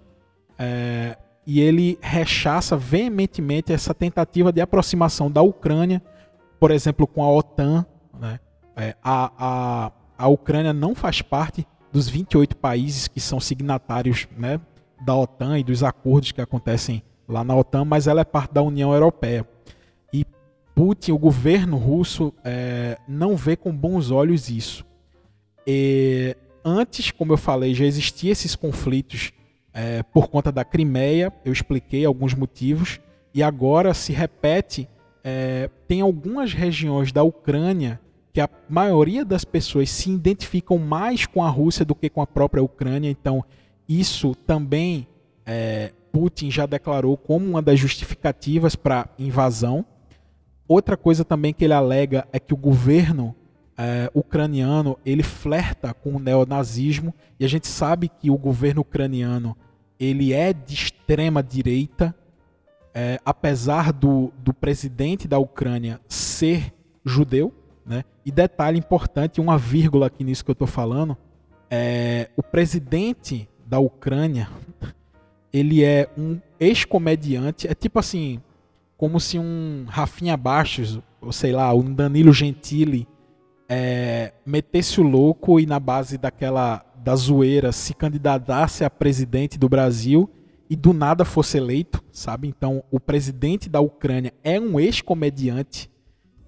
é, 0.58 1.16
e 1.46 1.60
ele 1.60 1.98
rechaça 2.00 2.76
veementemente 2.76 3.72
essa 3.72 3.92
tentativa 3.92 4.52
de 4.52 4.60
aproximação 4.60 5.30
da 5.30 5.42
Ucrânia, 5.42 6.00
por 6.60 6.70
exemplo, 6.70 7.06
com 7.06 7.22
a 7.24 7.30
OTAN. 7.32 7.84
Né? 8.18 8.38
É, 8.76 8.94
a, 9.02 9.32
a, 9.38 9.92
a 10.22 10.28
Ucrânia 10.28 10.72
não 10.72 10.94
faz 10.94 11.20
parte 11.20 11.66
dos 11.92 12.08
28 12.08 12.56
países 12.56 13.08
que 13.08 13.18
são 13.18 13.40
signatários 13.40 14.28
né, 14.38 14.60
da 15.04 15.16
OTAN 15.16 15.58
e 15.58 15.64
dos 15.64 15.82
acordos 15.82 16.30
que 16.30 16.40
acontecem 16.40 17.02
lá 17.26 17.42
na 17.42 17.56
OTAN, 17.56 17.84
mas 17.84 18.06
ela 18.06 18.20
é 18.20 18.24
parte 18.24 18.54
da 18.54 18.62
União 18.62 18.92
Europeia. 18.92 19.44
E 20.12 20.24
Putin, 20.76 21.10
o 21.10 21.18
governo 21.18 21.76
russo, 21.76 22.32
é, 22.44 22.96
não 23.08 23.36
vê 23.36 23.56
com 23.56 23.72
bons 23.72 24.12
olhos 24.12 24.48
isso. 24.48 24.86
E 25.66 26.36
antes, 26.64 27.10
como 27.10 27.32
eu 27.32 27.36
falei, 27.36 27.74
já 27.74 27.84
existiam 27.84 28.30
esses 28.30 28.54
conflitos 28.54 29.32
é, 29.74 30.04
por 30.04 30.28
conta 30.28 30.52
da 30.52 30.64
Crimeia, 30.64 31.32
eu 31.44 31.52
expliquei 31.52 32.04
alguns 32.04 32.32
motivos, 32.32 33.00
e 33.34 33.42
agora 33.42 33.92
se 33.92 34.12
repete. 34.12 34.88
É, 35.24 35.68
tem 35.88 36.00
algumas 36.00 36.52
regiões 36.52 37.10
da 37.10 37.24
Ucrânia 37.24 38.00
que 38.32 38.40
a 38.40 38.48
maioria 38.68 39.24
das 39.24 39.44
pessoas 39.44 39.90
se 39.90 40.10
identificam 40.10 40.78
mais 40.78 41.26
com 41.26 41.42
a 41.42 41.48
Rússia 41.48 41.84
do 41.84 41.94
que 41.94 42.08
com 42.08 42.22
a 42.22 42.26
própria 42.26 42.62
Ucrânia. 42.62 43.10
Então, 43.10 43.44
isso 43.88 44.34
também 44.34 45.06
é, 45.44 45.92
Putin 46.12 46.50
já 46.50 46.66
declarou 46.66 47.16
como 47.16 47.46
uma 47.46 47.62
das 47.62 47.78
justificativas 47.78 48.74
para 48.74 49.08
invasão. 49.18 49.84
Outra 50.66 50.96
coisa 50.96 51.24
também 51.24 51.52
que 51.52 51.64
ele 51.64 51.74
alega 51.74 52.26
é 52.32 52.38
que 52.38 52.54
o 52.54 52.56
governo 52.56 53.34
é, 53.76 54.10
ucraniano 54.14 54.98
ele 55.04 55.22
flerta 55.22 55.92
com 55.92 56.16
o 56.16 56.18
neonazismo 56.18 57.14
e 57.40 57.44
a 57.44 57.48
gente 57.48 57.66
sabe 57.66 58.08
que 58.08 58.30
o 58.30 58.38
governo 58.38 58.82
ucraniano 58.82 59.56
ele 59.98 60.32
é 60.32 60.52
de 60.52 60.74
extrema 60.74 61.42
direita, 61.42 62.14
é, 62.94 63.18
apesar 63.24 63.92
do, 63.92 64.32
do 64.38 64.52
presidente 64.52 65.28
da 65.28 65.38
Ucrânia 65.38 66.00
ser 66.08 66.72
judeu. 67.04 67.52
Né? 67.84 68.04
E 68.24 68.30
detalhe 68.30 68.78
importante, 68.78 69.40
uma 69.40 69.58
vírgula 69.58 70.06
aqui 70.06 70.22
nisso 70.22 70.44
que 70.44 70.50
eu 70.50 70.54
estou 70.54 70.68
falando, 70.68 71.16
é, 71.70 72.30
o 72.36 72.42
presidente 72.42 73.48
da 73.66 73.78
Ucrânia, 73.78 74.48
ele 75.52 75.82
é 75.82 76.08
um 76.16 76.38
ex-comediante, 76.60 77.66
é 77.66 77.74
tipo 77.74 77.98
assim, 77.98 78.40
como 78.96 79.18
se 79.18 79.38
um 79.38 79.84
Rafinha 79.88 80.36
Baixos, 80.36 81.00
ou 81.20 81.32
sei 81.32 81.52
lá, 81.52 81.72
um 81.74 81.92
Danilo 81.92 82.32
Gentili, 82.32 83.08
é, 83.68 84.32
metesse 84.44 85.00
o 85.00 85.04
louco 85.04 85.58
e 85.58 85.66
na 85.66 85.80
base 85.80 86.18
daquela 86.18 86.84
da 87.02 87.16
zoeira 87.16 87.72
se 87.72 87.94
candidatasse 87.94 88.84
a 88.84 88.90
presidente 88.90 89.58
do 89.58 89.68
Brasil 89.68 90.30
e 90.70 90.76
do 90.76 90.92
nada 90.92 91.24
fosse 91.24 91.58
eleito, 91.58 92.02
sabe? 92.12 92.48
Então, 92.48 92.84
o 92.90 93.00
presidente 93.00 93.68
da 93.68 93.80
Ucrânia 93.80 94.32
é 94.44 94.58
um 94.60 94.78
ex-comediante 94.78 95.90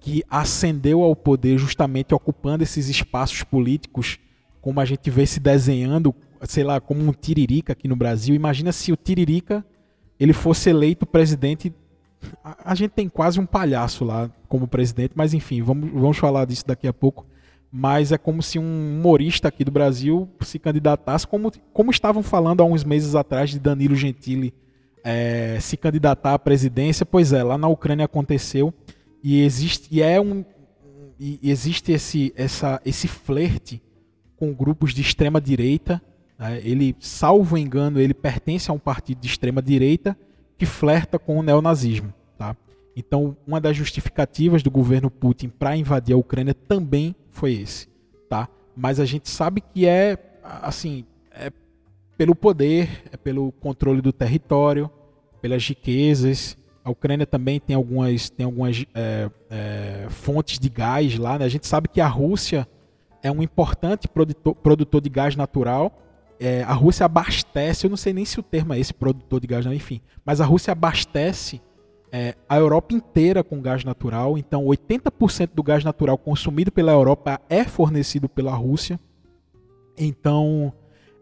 que 0.05 0.23
ascendeu 0.29 1.01
ao 1.01 1.15
poder 1.15 1.57
justamente 1.57 2.13
ocupando 2.13 2.61
esses 2.61 2.89
espaços 2.89 3.41
políticos, 3.41 4.19
como 4.61 4.79
a 4.79 4.85
gente 4.85 5.09
vê 5.09 5.25
se 5.25 5.39
desenhando, 5.39 6.13
sei 6.43 6.63
lá, 6.63 6.79
como 6.79 7.01
um 7.01 7.11
tiririca 7.11 7.73
aqui 7.73 7.87
no 7.87 7.95
Brasil. 7.95 8.35
Imagina 8.35 8.71
se 8.71 8.91
o 8.91 8.95
tiririca 8.95 9.65
ele 10.19 10.31
fosse 10.31 10.69
eleito 10.69 11.07
presidente. 11.07 11.73
A, 12.43 12.75
gente 12.75 12.91
tem 12.91 13.09
quase 13.09 13.39
um 13.39 13.47
palhaço 13.47 14.05
lá 14.05 14.29
como 14.47 14.67
presidente, 14.67 15.13
mas 15.15 15.33
enfim, 15.33 15.63
vamos, 15.63 15.89
vamos 15.91 16.17
falar 16.17 16.45
disso 16.45 16.67
daqui 16.67 16.87
a 16.87 16.93
pouco. 16.93 17.25
Mas 17.71 18.11
é 18.11 18.17
como 18.19 18.43
se 18.43 18.59
um 18.59 18.99
humorista 18.99 19.47
aqui 19.47 19.65
do 19.65 19.71
Brasil 19.71 20.29
se 20.41 20.59
candidatasse, 20.59 21.25
como, 21.25 21.51
como 21.73 21.89
estavam 21.89 22.21
falando 22.21 22.61
há 22.61 22.63
uns 22.63 22.83
meses 22.83 23.15
atrás 23.15 23.49
de 23.49 23.57
Danilo 23.57 23.95
Gentili 23.95 24.53
é, 25.03 25.57
se 25.59 25.75
candidatar 25.75 26.35
à 26.35 26.39
presidência. 26.39 27.07
Pois 27.07 27.33
é, 27.33 27.41
lá 27.41 27.57
na 27.57 27.67
Ucrânia 27.67 28.05
aconteceu 28.05 28.71
e 29.27 29.41
existe 29.41 29.87
e 29.89 30.03
é 30.03 30.21
um 30.21 30.45
e 31.19 31.39
existe 31.41 31.91
esse 31.91 32.31
essa 32.37 32.79
esse 32.85 33.07
flerte 33.07 33.81
com 34.37 34.53
grupos 34.53 34.93
de 34.93 35.01
extrema 35.01 35.41
direita. 35.41 35.99
Né? 36.37 36.61
Ele, 36.63 36.95
salvo 36.99 37.57
engano, 37.57 37.99
ele 37.99 38.13
pertence 38.13 38.69
a 38.69 38.73
um 38.73 38.77
partido 38.77 39.19
de 39.19 39.27
extrema 39.27 39.63
direita 39.63 40.15
que 40.59 40.65
flerta 40.67 41.17
com 41.17 41.39
o 41.39 41.41
neonazismo, 41.41 42.13
tá? 42.37 42.55
Então, 42.95 43.35
uma 43.47 43.59
das 43.59 43.75
justificativas 43.75 44.61
do 44.61 44.69
governo 44.69 45.09
Putin 45.09 45.49
para 45.49 45.75
invadir 45.75 46.13
a 46.13 46.17
Ucrânia 46.17 46.53
também 46.53 47.15
foi 47.31 47.53
esse, 47.53 47.87
tá? 48.29 48.47
Mas 48.77 48.99
a 48.99 49.05
gente 49.05 49.27
sabe 49.27 49.59
que 49.59 49.87
é 49.87 50.19
assim, 50.61 51.03
é 51.31 51.51
pelo 52.15 52.35
poder, 52.35 53.03
é 53.11 53.17
pelo 53.17 53.51
controle 53.53 54.01
do 54.01 54.13
território, 54.13 54.87
pelas 55.41 55.67
riquezas. 55.67 56.55
A 56.85 56.91
Ucrânia 56.91 57.25
também 57.25 57.59
tem 57.59 57.75
algumas, 57.75 58.29
tem 58.29 58.45
algumas 58.45 58.85
é, 58.93 59.27
é, 59.49 60.05
fontes 60.07 60.59
de 60.59 60.69
gás 60.69 61.17
lá. 61.17 61.39
Né? 61.39 61.45
A 61.45 61.49
gente 61.49 61.65
sabe 61.65 61.87
que 61.87 61.99
a 61.99 62.07
Rússia 62.07 62.67
é 63.23 63.31
um 63.31 63.41
importante 63.41 64.07
produtor, 64.07 64.53
produtor 64.53 65.01
de 65.01 65.09
gás 65.09 65.35
natural. 65.35 65.99
É, 66.39 66.61
a 66.61 66.73
Rússia 66.73 67.07
abastece, 67.07 67.87
eu 67.87 67.89
não 67.89 67.97
sei 67.97 68.13
nem 68.13 68.23
se 68.23 68.39
o 68.39 68.43
termo 68.43 68.71
é 68.71 68.79
esse, 68.79 68.93
produtor 68.93 69.39
de 69.39 69.47
gás, 69.47 69.65
não, 69.65 69.73
enfim, 69.73 69.99
mas 70.23 70.39
a 70.39 70.45
Rússia 70.45 70.73
abastece 70.73 71.59
é, 72.11 72.35
a 72.47 72.55
Europa 72.55 72.93
inteira 72.93 73.43
com 73.43 73.59
gás 73.59 73.83
natural. 73.83 74.37
Então, 74.37 74.63
80% 74.65 75.49
do 75.55 75.63
gás 75.63 75.83
natural 75.83 76.19
consumido 76.19 76.71
pela 76.71 76.91
Europa 76.91 77.41
é 77.49 77.63
fornecido 77.63 78.29
pela 78.29 78.53
Rússia. 78.53 78.99
Então, 79.97 80.71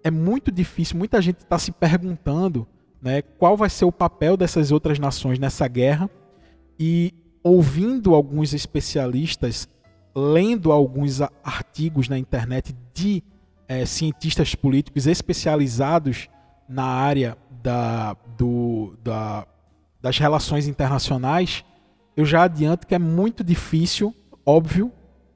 é 0.03 0.11
muito 0.11 0.51
difícil. 0.51 0.97
Muita 0.97 1.21
gente 1.21 1.39
está 1.39 1.57
se 1.57 1.71
perguntando 1.71 2.67
né, 3.03 3.21
qual 3.21 3.57
vai 3.57 3.69
ser 3.69 3.83
o 3.83 3.91
papel 3.91 4.37
dessas 4.37 4.71
outras 4.71 4.97
nações 4.97 5.37
nessa 5.37 5.67
guerra. 5.67 6.09
E 6.79 7.13
ouvindo 7.43 8.15
alguns 8.15 8.53
especialistas, 8.53 9.67
lendo 10.15 10.71
alguns 10.71 11.19
artigos 11.43 12.07
na 12.07 12.17
internet 12.17 12.73
de 12.93 13.21
é, 13.67 13.85
cientistas 13.85 14.55
políticos 14.55 15.05
especializados 15.05 16.29
na 16.67 16.85
área 16.85 17.37
da, 17.61 18.15
do, 18.37 18.95
da, 19.03 19.45
das 20.01 20.17
relações 20.17 20.65
internacionais, 20.65 21.65
eu 22.15 22.25
já 22.25 22.43
adianto 22.43 22.87
que 22.87 22.95
é 22.95 22.99
muito 22.99 23.43
difícil, 23.43 24.15
óbvio, 24.45 24.91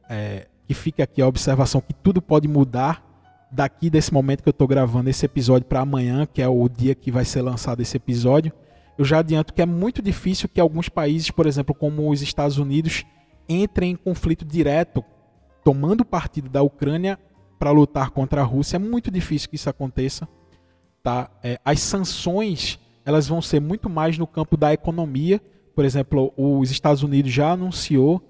é, 0.10 0.48
que 0.66 0.74
fica 0.74 1.04
aqui 1.04 1.22
a 1.22 1.28
observação 1.28 1.82
que 1.82 1.94
tudo 1.94 2.22
pode 2.22 2.48
mudar 2.48 3.04
daqui 3.52 3.90
desse 3.90 4.14
momento 4.14 4.44
que 4.44 4.50
eu 4.50 4.52
estou 4.52 4.68
gravando 4.68 5.10
esse 5.10 5.26
episódio 5.26 5.68
para 5.68 5.82
amanhã, 5.82 6.26
que 6.26 6.42
é 6.42 6.48
o 6.48 6.68
dia 6.68 6.94
que 6.94 7.12
vai 7.12 7.26
ser 7.26 7.42
lançado 7.42 7.82
esse 7.82 7.98
episódio, 7.98 8.52
eu 8.98 9.06
já 9.06 9.20
adianto 9.20 9.54
que 9.54 9.62
é 9.62 9.66
muito 9.66 10.02
difícil 10.02 10.50
que 10.50 10.60
alguns 10.60 10.90
países, 10.90 11.30
por 11.30 11.46
exemplo, 11.46 11.74
como 11.74 12.10
os 12.10 12.22
Estados 12.22 12.58
Unidos, 12.58 13.06
entrem 13.48 13.92
em 13.92 13.96
conflito 13.96 14.44
direto, 14.44 15.04
tomando 15.64 16.04
partido 16.04 16.50
da 16.50 16.62
Ucrânia 16.62 17.20
para 17.60 17.72
lutar 17.72 18.10
contra 18.10 18.42
a 18.42 18.44
Rússia. 18.44 18.78
É 18.78 18.80
muito 18.80 19.12
difícil 19.12 19.50
que 19.50 19.56
isso 19.56 19.70
aconteça. 19.70 20.28
Tá? 21.04 21.30
É, 21.44 21.60
as 21.64 21.80
sanções 21.80 22.80
elas 23.06 23.26
vão 23.26 23.42
ser 23.42 23.62
muito 23.62 23.90
mais 23.90 24.18
no 24.18 24.28
campo 24.28 24.58
da 24.58 24.74
economia. 24.74 25.42
Por 25.74 25.86
exemplo, 25.86 26.34
os 26.36 26.72
Estados 26.72 27.04
Unidos 27.04 27.32
já 27.32 27.52
anunciou 27.52 28.22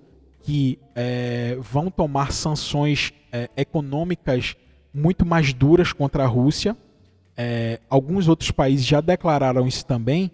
que 0.42 0.80
é, 0.94 1.58
vão 1.60 1.90
tomar 1.90 2.32
sanções 2.32 3.12
é, 3.32 3.50
econômicas 3.58 4.56
muito 4.98 5.26
mais 5.26 5.54
duras 5.54 5.94
contra 5.94 6.24
a 6.24 6.28
Rússia. 6.28 6.76
É, 7.36 7.80
alguns 7.88 8.28
outros 8.28 8.50
países 8.50 8.86
já 8.86 9.00
declararam 9.00 9.68
isso 9.68 9.86
também. 9.86 10.32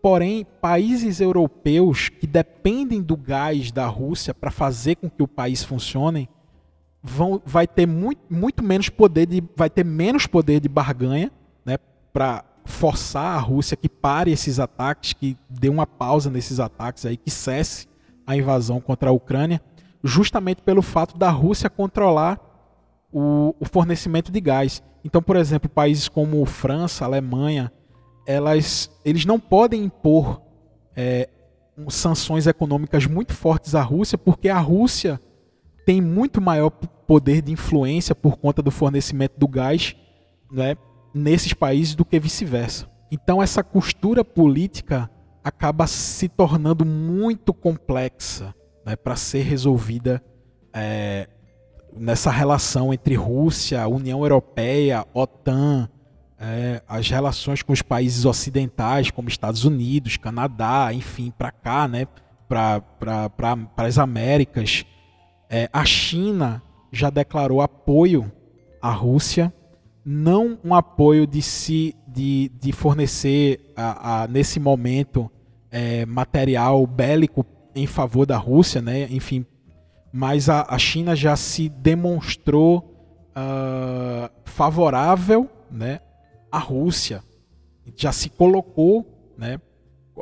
Porém, 0.00 0.46
países 0.60 1.20
europeus 1.20 2.08
que 2.08 2.26
dependem 2.26 3.02
do 3.02 3.16
gás 3.16 3.72
da 3.72 3.86
Rússia 3.86 4.32
para 4.32 4.50
fazer 4.50 4.96
com 4.96 5.10
que 5.10 5.22
o 5.22 5.26
país 5.26 5.64
funcione, 5.64 6.28
vão, 7.02 7.42
vai 7.44 7.66
ter 7.66 7.86
muito, 7.86 8.20
muito 8.30 8.62
menos 8.62 8.88
poder 8.88 9.26
de, 9.26 9.42
vai 9.56 9.68
ter 9.68 9.84
menos 9.84 10.26
poder 10.26 10.60
de 10.60 10.68
barganha, 10.68 11.32
né, 11.64 11.78
para 12.12 12.44
forçar 12.64 13.36
a 13.36 13.40
Rússia 13.40 13.76
que 13.76 13.88
pare 13.88 14.30
esses 14.30 14.60
ataques, 14.60 15.12
que 15.12 15.36
dê 15.48 15.68
uma 15.68 15.86
pausa 15.86 16.30
nesses 16.30 16.60
ataques 16.60 17.04
aí, 17.04 17.16
que 17.16 17.30
cesse 17.30 17.88
a 18.26 18.36
invasão 18.36 18.80
contra 18.80 19.10
a 19.10 19.12
Ucrânia, 19.12 19.60
justamente 20.02 20.62
pelo 20.62 20.82
fato 20.82 21.18
da 21.18 21.30
Rússia 21.30 21.68
controlar 21.68 22.53
o, 23.14 23.54
o 23.60 23.64
fornecimento 23.64 24.32
de 24.32 24.40
gás. 24.40 24.82
Então, 25.04 25.22
por 25.22 25.36
exemplo, 25.36 25.70
países 25.70 26.08
como 26.08 26.44
França, 26.44 27.04
Alemanha, 27.04 27.70
elas, 28.26 28.90
eles 29.04 29.24
não 29.24 29.38
podem 29.38 29.84
impor 29.84 30.42
é, 30.96 31.28
sanções 31.88 32.48
econômicas 32.48 33.06
muito 33.06 33.32
fortes 33.32 33.76
à 33.76 33.82
Rússia, 33.82 34.18
porque 34.18 34.48
a 34.48 34.58
Rússia 34.58 35.20
tem 35.86 36.00
muito 36.00 36.40
maior 36.40 36.70
poder 36.70 37.40
de 37.40 37.52
influência 37.52 38.14
por 38.14 38.36
conta 38.36 38.60
do 38.60 38.70
fornecimento 38.70 39.38
do 39.38 39.46
gás 39.46 39.94
né, 40.50 40.76
nesses 41.14 41.52
países 41.52 41.94
do 41.94 42.04
que 42.04 42.18
vice-versa. 42.18 42.90
Então, 43.12 43.40
essa 43.40 43.62
costura 43.62 44.24
política 44.24 45.08
acaba 45.44 45.86
se 45.86 46.28
tornando 46.28 46.84
muito 46.84 47.54
complexa 47.54 48.52
né, 48.84 48.96
para 48.96 49.14
ser 49.14 49.42
resolvida 49.42 50.24
é, 50.72 51.28
nessa 51.96 52.30
relação 52.30 52.92
entre 52.92 53.14
Rússia, 53.14 53.86
União 53.86 54.22
Europeia, 54.22 55.06
OTAN, 55.14 55.88
é, 56.38 56.82
as 56.88 57.08
relações 57.08 57.62
com 57.62 57.72
os 57.72 57.82
países 57.82 58.24
ocidentais, 58.24 59.10
como 59.10 59.28
Estados 59.28 59.64
Unidos, 59.64 60.16
Canadá, 60.16 60.92
enfim, 60.92 61.32
para 61.36 61.50
cá, 61.50 61.88
né, 61.88 62.06
para 62.48 62.82
as 63.76 63.98
Américas. 63.98 64.84
É, 65.48 65.68
a 65.72 65.84
China 65.84 66.62
já 66.92 67.10
declarou 67.10 67.60
apoio 67.60 68.30
à 68.82 68.90
Rússia, 68.90 69.52
não 70.04 70.58
um 70.62 70.74
apoio 70.74 71.26
de, 71.26 71.40
se, 71.40 71.94
de, 72.06 72.50
de 72.60 72.72
fornecer, 72.72 73.72
a, 73.74 74.24
a 74.24 74.28
nesse 74.28 74.60
momento, 74.60 75.30
é, 75.70 76.04
material 76.04 76.86
bélico 76.86 77.46
em 77.74 77.86
favor 77.86 78.26
da 78.26 78.36
Rússia, 78.36 78.82
né, 78.82 79.08
enfim, 79.10 79.46
mas 80.16 80.48
a, 80.48 80.64
a 80.68 80.78
China 80.78 81.16
já 81.16 81.34
se 81.34 81.68
demonstrou 81.68 82.94
uh, 83.30 84.30
favorável 84.44 85.50
né, 85.68 85.98
à 86.52 86.58
Rússia, 86.58 87.20
já 87.96 88.12
se 88.12 88.30
colocou 88.30 89.04
né, 89.36 89.60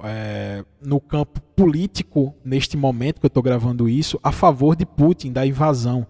é, 0.02 0.64
no 0.80 0.98
campo 0.98 1.42
político, 1.54 2.34
neste 2.42 2.74
momento 2.74 3.20
que 3.20 3.26
eu 3.26 3.28
estou 3.28 3.42
gravando 3.42 3.86
isso, 3.86 4.18
a 4.22 4.32
favor 4.32 4.74
de 4.74 4.86
Putin, 4.86 5.30
da 5.30 5.46
invasão. 5.46 6.06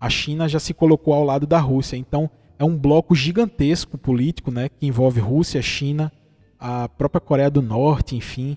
A 0.00 0.08
China 0.08 0.48
já 0.48 0.60
se 0.60 0.72
colocou 0.72 1.12
ao 1.12 1.24
lado 1.24 1.44
da 1.44 1.58
Rússia. 1.58 1.96
Então, 1.96 2.30
é 2.56 2.64
um 2.64 2.78
bloco 2.78 3.16
gigantesco 3.16 3.98
político 3.98 4.52
né, 4.52 4.68
que 4.68 4.86
envolve 4.86 5.18
Rússia, 5.18 5.60
China, 5.60 6.12
a 6.56 6.88
própria 6.88 7.20
Coreia 7.20 7.50
do 7.50 7.60
Norte, 7.60 8.14
enfim, 8.14 8.56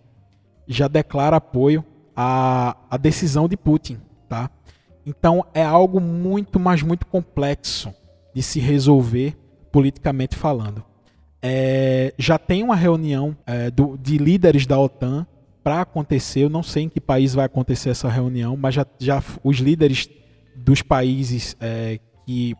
já 0.68 0.88
declara 0.88 1.38
apoio 1.38 1.84
à, 2.16 2.78
à 2.92 2.96
decisão 2.96 3.48
de 3.48 3.58
Putin. 3.58 3.98
Tá? 4.30 4.52
Então 5.08 5.46
é 5.54 5.64
algo 5.64 6.02
muito, 6.02 6.60
mas 6.60 6.84
muito 6.84 7.06
complexo 7.06 7.94
de 8.36 8.44
se 8.44 8.60
resolver 8.60 9.38
politicamente 9.72 10.36
falando. 10.36 10.84
É, 11.42 12.14
já 12.18 12.38
tem 12.38 12.62
uma 12.62 12.76
reunião 12.76 13.34
é, 13.46 13.72
do, 13.72 13.98
de 13.98 14.18
líderes 14.18 14.68
da 14.68 14.78
OTAN 14.78 15.26
para 15.64 15.80
acontecer. 15.80 16.42
Eu 16.42 16.50
não 16.50 16.62
sei 16.62 16.84
em 16.84 16.90
que 16.90 17.00
país 17.00 17.34
vai 17.34 17.46
acontecer 17.46 17.90
essa 17.90 18.10
reunião, 18.10 18.58
mas 18.58 18.76
já, 18.76 18.86
já 19.00 19.24
os 19.46 19.60
líderes 19.60 20.10
dos 20.58 20.82
países 20.82 21.56
é, 21.62 22.02
que 22.26 22.54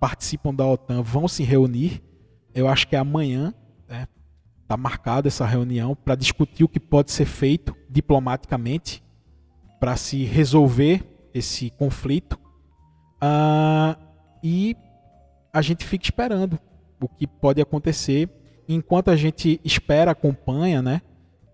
participam 0.00 0.54
da 0.54 0.66
OTAN 0.66 1.02
vão 1.02 1.28
se 1.28 1.42
reunir. 1.42 2.02
Eu 2.54 2.66
acho 2.66 2.88
que 2.88 2.96
é 2.96 2.98
amanhã. 2.98 3.52
Está 4.62 4.76
né? 4.76 4.82
marcada 4.82 5.28
essa 5.28 5.44
reunião 5.44 5.94
para 5.94 6.14
discutir 6.14 6.64
o 6.64 6.68
que 6.68 6.80
pode 6.80 7.12
ser 7.12 7.26
feito 7.26 7.76
diplomaticamente 7.90 9.02
para 9.78 9.96
se 9.96 10.24
resolver 10.24 11.09
esse 11.34 11.70
conflito. 11.70 12.38
Uh, 13.22 13.96
e 14.42 14.76
a 15.52 15.62
gente 15.62 15.84
fica 15.84 16.04
esperando 16.04 16.58
o 17.00 17.08
que 17.08 17.26
pode 17.26 17.60
acontecer. 17.60 18.28
Enquanto 18.68 19.10
a 19.10 19.16
gente 19.16 19.60
espera, 19.64 20.12
acompanha, 20.12 20.80
né? 20.80 21.02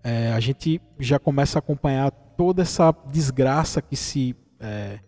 É, 0.03 0.31
a 0.31 0.39
gente 0.39 0.79
já 0.99 1.19
começa 1.19 1.57
a 1.57 1.59
acompanhar 1.59 2.11
toda 2.11 2.61
essa 2.61 2.93
desgraça 3.11 3.81
que 3.81 3.95
se, 3.95 4.35
é, 4.59 4.99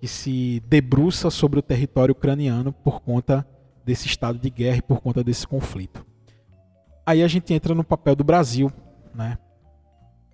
que 0.00 0.08
se 0.08 0.62
debruça 0.66 1.30
sobre 1.30 1.58
o 1.58 1.62
território 1.62 2.12
ucraniano 2.12 2.72
por 2.72 3.00
conta 3.00 3.46
desse 3.84 4.06
estado 4.06 4.38
de 4.38 4.50
guerra 4.50 4.78
e 4.78 4.82
por 4.82 5.00
conta 5.00 5.22
desse 5.22 5.46
conflito. 5.46 6.04
Aí 7.04 7.22
a 7.22 7.28
gente 7.28 7.52
entra 7.52 7.74
no 7.74 7.84
papel 7.84 8.16
do 8.16 8.24
Brasil, 8.24 8.72
né? 9.14 9.38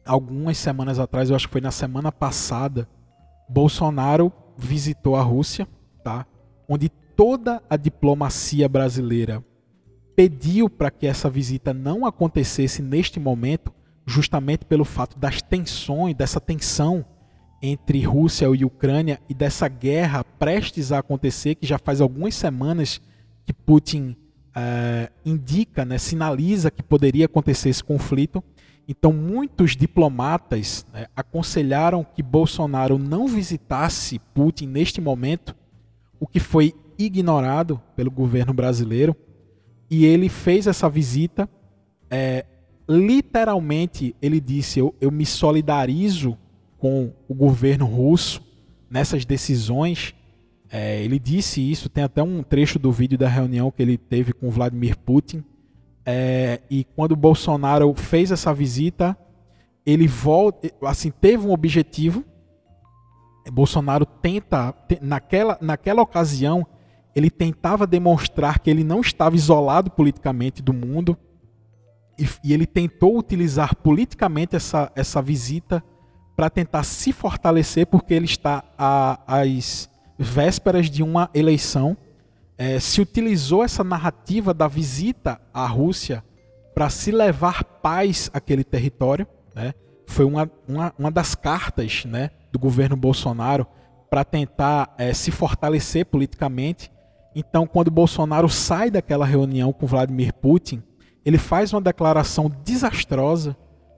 Algumas 0.04 0.56
semanas 0.56 0.98
atrás, 0.98 1.28
eu 1.28 1.36
acho 1.36 1.48
que 1.48 1.52
foi 1.52 1.60
na 1.60 1.70
semana 1.70 2.12
passada, 2.12 2.88
Bolsonaro 3.48 4.32
visitou 4.56 5.16
a 5.16 5.22
Rússia, 5.22 5.66
tá? 6.02 6.26
onde 6.68 6.88
toda 6.88 7.62
a 7.68 7.76
diplomacia 7.76 8.68
brasileira 8.68 9.42
pediu 10.14 10.68
para 10.70 10.90
que 10.90 11.06
essa 11.06 11.28
visita 11.28 11.74
não 11.74 12.06
acontecesse 12.06 12.82
neste 12.82 13.20
momento, 13.20 13.72
justamente 14.06 14.64
pelo 14.64 14.84
fato 14.84 15.18
das 15.18 15.42
tensões, 15.42 16.14
dessa 16.14 16.40
tensão 16.40 17.04
entre 17.60 18.02
Rússia 18.02 18.46
e 18.46 18.64
Ucrânia 18.64 19.20
e 19.28 19.34
dessa 19.34 19.68
guerra 19.68 20.24
prestes 20.24 20.92
a 20.92 20.98
acontecer, 20.98 21.54
que 21.54 21.66
já 21.66 21.78
faz 21.78 22.00
algumas 22.00 22.34
semanas 22.34 23.00
que 23.44 23.52
Putin 23.52 24.16
uh, 24.56 25.12
indica, 25.24 25.84
né, 25.84 25.98
sinaliza 25.98 26.70
que 26.70 26.82
poderia 26.82 27.26
acontecer 27.26 27.68
esse 27.68 27.84
conflito. 27.84 28.42
Então, 28.88 29.12
muitos 29.12 29.76
diplomatas 29.76 30.86
né, 30.92 31.06
aconselharam 31.16 32.04
que 32.04 32.22
Bolsonaro 32.22 32.98
não 32.98 33.26
visitasse 33.26 34.20
Putin 34.32 34.66
neste 34.66 35.00
momento, 35.00 35.56
o 36.20 36.26
que 36.26 36.38
foi 36.38 36.72
ignorado 36.98 37.80
pelo 37.96 38.10
governo 38.10 38.52
brasileiro. 38.52 39.16
E 39.90 40.04
ele 40.04 40.28
fez 40.28 40.66
essa 40.66 40.88
visita. 40.88 41.48
É, 42.08 42.44
literalmente, 42.88 44.14
ele 44.22 44.40
disse: 44.40 44.78
eu, 44.78 44.94
eu 45.00 45.10
me 45.10 45.26
solidarizo 45.26 46.38
com 46.78 47.12
o 47.28 47.34
governo 47.34 47.86
russo 47.86 48.42
nessas 48.88 49.24
decisões. 49.24 50.14
É, 50.70 51.02
ele 51.02 51.18
disse 51.18 51.60
isso, 51.60 51.88
tem 51.88 52.02
até 52.04 52.22
um 52.22 52.42
trecho 52.42 52.78
do 52.78 52.90
vídeo 52.90 53.16
da 53.16 53.28
reunião 53.28 53.70
que 53.70 53.82
ele 53.82 53.96
teve 53.96 54.32
com 54.32 54.50
Vladimir 54.50 54.96
Putin. 54.98 55.44
É, 56.08 56.60
e 56.70 56.84
quando 56.84 57.12
o 57.12 57.16
Bolsonaro 57.16 57.92
fez 57.94 58.30
essa 58.30 58.54
visita, 58.54 59.18
ele 59.84 60.06
volta, 60.06 60.70
assim, 60.82 61.10
teve 61.10 61.44
um 61.44 61.52
objetivo. 61.52 62.24
Bolsonaro 63.52 64.06
tenta, 64.06 64.72
naquela, 65.02 65.58
naquela 65.60 66.02
ocasião, 66.02 66.64
ele 67.14 67.28
tentava 67.28 67.86
demonstrar 67.86 68.60
que 68.60 68.70
ele 68.70 68.84
não 68.84 69.00
estava 69.00 69.34
isolado 69.34 69.90
politicamente 69.90 70.62
do 70.62 70.72
mundo. 70.72 71.18
E, 72.18 72.28
e 72.44 72.52
ele 72.52 72.66
tentou 72.66 73.18
utilizar 73.18 73.74
politicamente 73.74 74.54
essa, 74.54 74.92
essa 74.94 75.20
visita 75.20 75.82
para 76.36 76.50
tentar 76.50 76.84
se 76.84 77.12
fortalecer, 77.12 77.86
porque 77.86 78.12
ele 78.12 78.26
está 78.26 78.62
às 79.26 79.88
vésperas 80.18 80.90
de 80.90 81.02
uma 81.02 81.30
eleição. 81.34 81.96
É, 82.58 82.80
se 82.80 83.00
utilizou 83.00 83.62
essa 83.62 83.84
narrativa 83.84 84.54
da 84.54 84.66
visita 84.66 85.40
à 85.52 85.66
Rússia 85.66 86.24
para 86.74 86.90
se 86.90 87.10
levar 87.10 87.64
paz 87.64 88.30
àquele 88.32 88.64
território. 88.64 89.26
Né? 89.54 89.74
Foi 90.06 90.24
uma, 90.24 90.50
uma, 90.68 90.94
uma 90.98 91.10
das 91.10 91.34
cartas 91.34 92.04
né, 92.04 92.30
do 92.52 92.58
governo 92.58 92.96
Bolsonaro 92.96 93.66
para 94.08 94.24
tentar 94.24 94.94
é, 94.96 95.12
se 95.12 95.30
fortalecer 95.30 96.06
politicamente. 96.06 96.90
Então, 97.34 97.66
quando 97.66 97.90
Bolsonaro 97.90 98.48
sai 98.48 98.90
daquela 98.90 99.26
reunião 99.26 99.72
com 99.72 99.86
Vladimir 99.86 100.32
Putin, 100.32 100.82
ele 101.24 101.38
faz 101.38 101.72
uma 101.72 101.80
declaração 101.80 102.50
desastrosa 102.64 103.56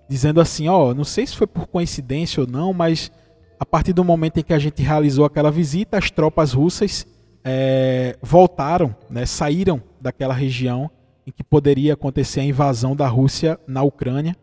dizendo 0.09 0.41
assim, 0.41 0.69
ó, 0.69 0.89
oh, 0.89 0.95
não 0.95 1.05
sei 1.05 1.27
se 1.27 1.37
foi 1.37 1.47
por 1.47 1.67
coincidência 1.67 2.41
ou 2.41 2.47
não, 2.47 2.73
mas 2.73 3.13
a 3.61 3.67
partir 3.67 3.93
do 3.93 4.03
momento 4.03 4.39
em 4.39 4.43
que 4.43 4.55
a 4.55 4.59
gente 4.59 4.83
realizou 4.83 5.25
aquela 5.25 5.51
visita, 5.51 5.99
as 5.99 6.11
tropas 6.11 6.53
russas 6.53 7.07
é, 7.45 8.17
voltaram, 8.23 8.95
né, 9.11 9.27
saíram 9.27 9.83
daquela 10.01 10.35
região 10.35 10.91
em 11.27 11.31
que 11.31 11.45
poderia 11.45 11.95
acontecer 11.95 12.41
a 12.41 12.45
invasão 12.45 12.97
da 12.97 13.07
Rússia 13.07 13.59
na 13.67 13.83
Ucrânia. 13.83 14.37